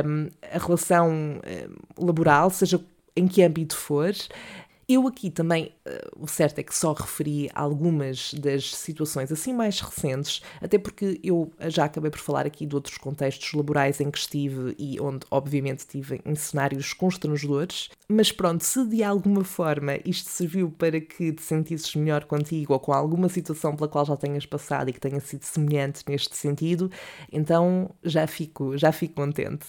um, 0.07 0.29
a 0.53 0.59
relação 0.59 1.11
um, 1.11 2.05
laboral, 2.07 2.51
seja 2.51 2.81
em 3.17 3.27
que 3.27 3.43
âmbito 3.43 3.77
for. 3.77 4.13
Eu 4.91 5.07
aqui 5.07 5.31
também, 5.31 5.67
uh, 5.87 6.25
o 6.25 6.27
certo 6.27 6.61
é 6.61 6.63
que 6.63 6.75
só 6.75 6.95
referi 6.95 7.51
algumas 7.55 8.33
das 8.33 8.75
situações 8.75 9.31
assim 9.31 9.53
mais 9.53 9.81
recentes, 9.81 10.41
até 10.63 10.79
porque 10.79 11.21
eu 11.23 11.53
já 11.69 11.85
acabei 11.85 12.11
por 12.11 12.19
falar 12.21 12.47
aqui 12.47 12.65
de 12.65 12.75
outros 12.75 12.97
contextos 12.97 13.53
laborais 13.53 14.01
em 14.01 14.11
que 14.11 14.17
estive 14.17 14.75
e 14.79 14.99
onde, 14.99 15.27
obviamente, 15.31 15.81
estive 15.81 16.23
em 16.25 16.35
cenários 16.35 16.95
constrangedores. 16.95 17.91
Mas 18.09 18.33
pronto, 18.33 18.65
se 18.65 18.83
de 18.87 19.03
alguma 19.05 19.45
forma 19.45 19.99
isto 20.07 20.31
serviu 20.31 20.71
para 20.71 20.99
que 21.03 21.35
te 21.35 21.43
sentisses 21.43 21.95
melhor 21.95 22.25
contigo 22.25 22.73
ou 22.73 22.81
com 22.81 22.95
alguma 22.95 23.29
situação 23.29 23.77
pela 23.77 23.89
qual 23.89 24.07
já 24.07 24.17
tenhas 24.17 24.47
passado 24.47 24.89
e 24.89 24.93
que 24.95 25.01
tenha 25.01 25.21
sido 25.21 25.43
semelhante 25.45 26.03
neste 26.09 26.35
sentido, 26.35 26.91
então 27.31 27.91
já 28.03 28.27
fico, 28.27 28.75
já 28.79 28.91
fico 28.91 29.17
contente. 29.17 29.67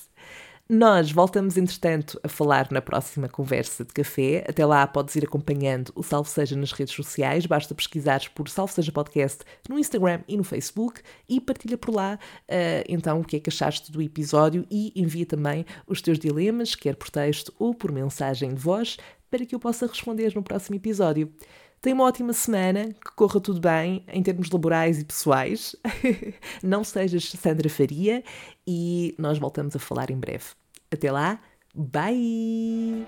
Nós 0.72 1.12
voltamos, 1.12 1.58
entretanto, 1.58 2.20
a 2.22 2.28
falar 2.28 2.68
na 2.70 2.80
próxima 2.80 3.28
conversa 3.28 3.84
de 3.84 3.92
café. 3.92 4.46
Até 4.48 4.64
lá 4.64 4.86
podes 4.86 5.16
ir 5.16 5.26
acompanhando 5.26 5.92
o 5.96 6.04
Salve 6.04 6.30
Seja 6.30 6.56
nas 6.56 6.72
redes 6.72 6.94
sociais. 6.94 7.48
Basta 7.48 7.74
pesquisares 7.74 8.28
por 8.28 8.48
Salve 8.48 8.74
Seja 8.74 8.92
Podcast 8.92 9.40
no 9.68 9.80
Instagram 9.80 10.22
e 10.28 10.38
no 10.38 10.44
Facebook 10.44 11.02
e 11.28 11.42
partilha 11.42 11.76
por 11.76 11.96
lá 11.96 12.20
uh, 12.44 12.86
então 12.88 13.20
o 13.20 13.26
que 13.26 13.38
é 13.38 13.40
que 13.40 13.50
achaste 13.50 13.92
do 13.92 14.00
episódio 14.00 14.64
e 14.70 14.94
envia 14.96 15.26
também 15.26 15.66
os 15.88 16.04
teus 16.04 16.20
dilemas, 16.20 16.76
quer 16.76 16.96
por 16.96 17.10
texto 17.10 17.52
ou 17.58 17.74
por 17.74 17.92
mensagem 17.92 18.54
de 18.54 18.62
voz, 18.62 18.96
para 19.32 19.48
que 19.48 19.56
eu 19.56 19.60
possa 19.60 19.88
responder 19.88 20.36
no 20.36 20.44
próximo 20.44 20.76
episódio. 20.76 21.34
Tenha 21.82 21.96
uma 21.96 22.04
ótima 22.04 22.32
semana, 22.32 22.94
que 22.94 23.12
corra 23.16 23.40
tudo 23.40 23.60
bem 23.60 24.04
em 24.08 24.22
termos 24.22 24.52
laborais 24.52 25.00
e 25.00 25.06
pessoais. 25.06 25.76
Não 26.62 26.84
sejas 26.84 27.32
Sandra 27.32 27.70
Faria 27.70 28.24
e 28.68 29.16
nós 29.18 29.40
voltamos 29.40 29.76
a 29.76 29.80
falar 29.80 30.12
em 30.12 30.18
breve. 30.18 30.59
Até 30.92 31.12
lá, 31.12 31.40
bye! 31.76 33.06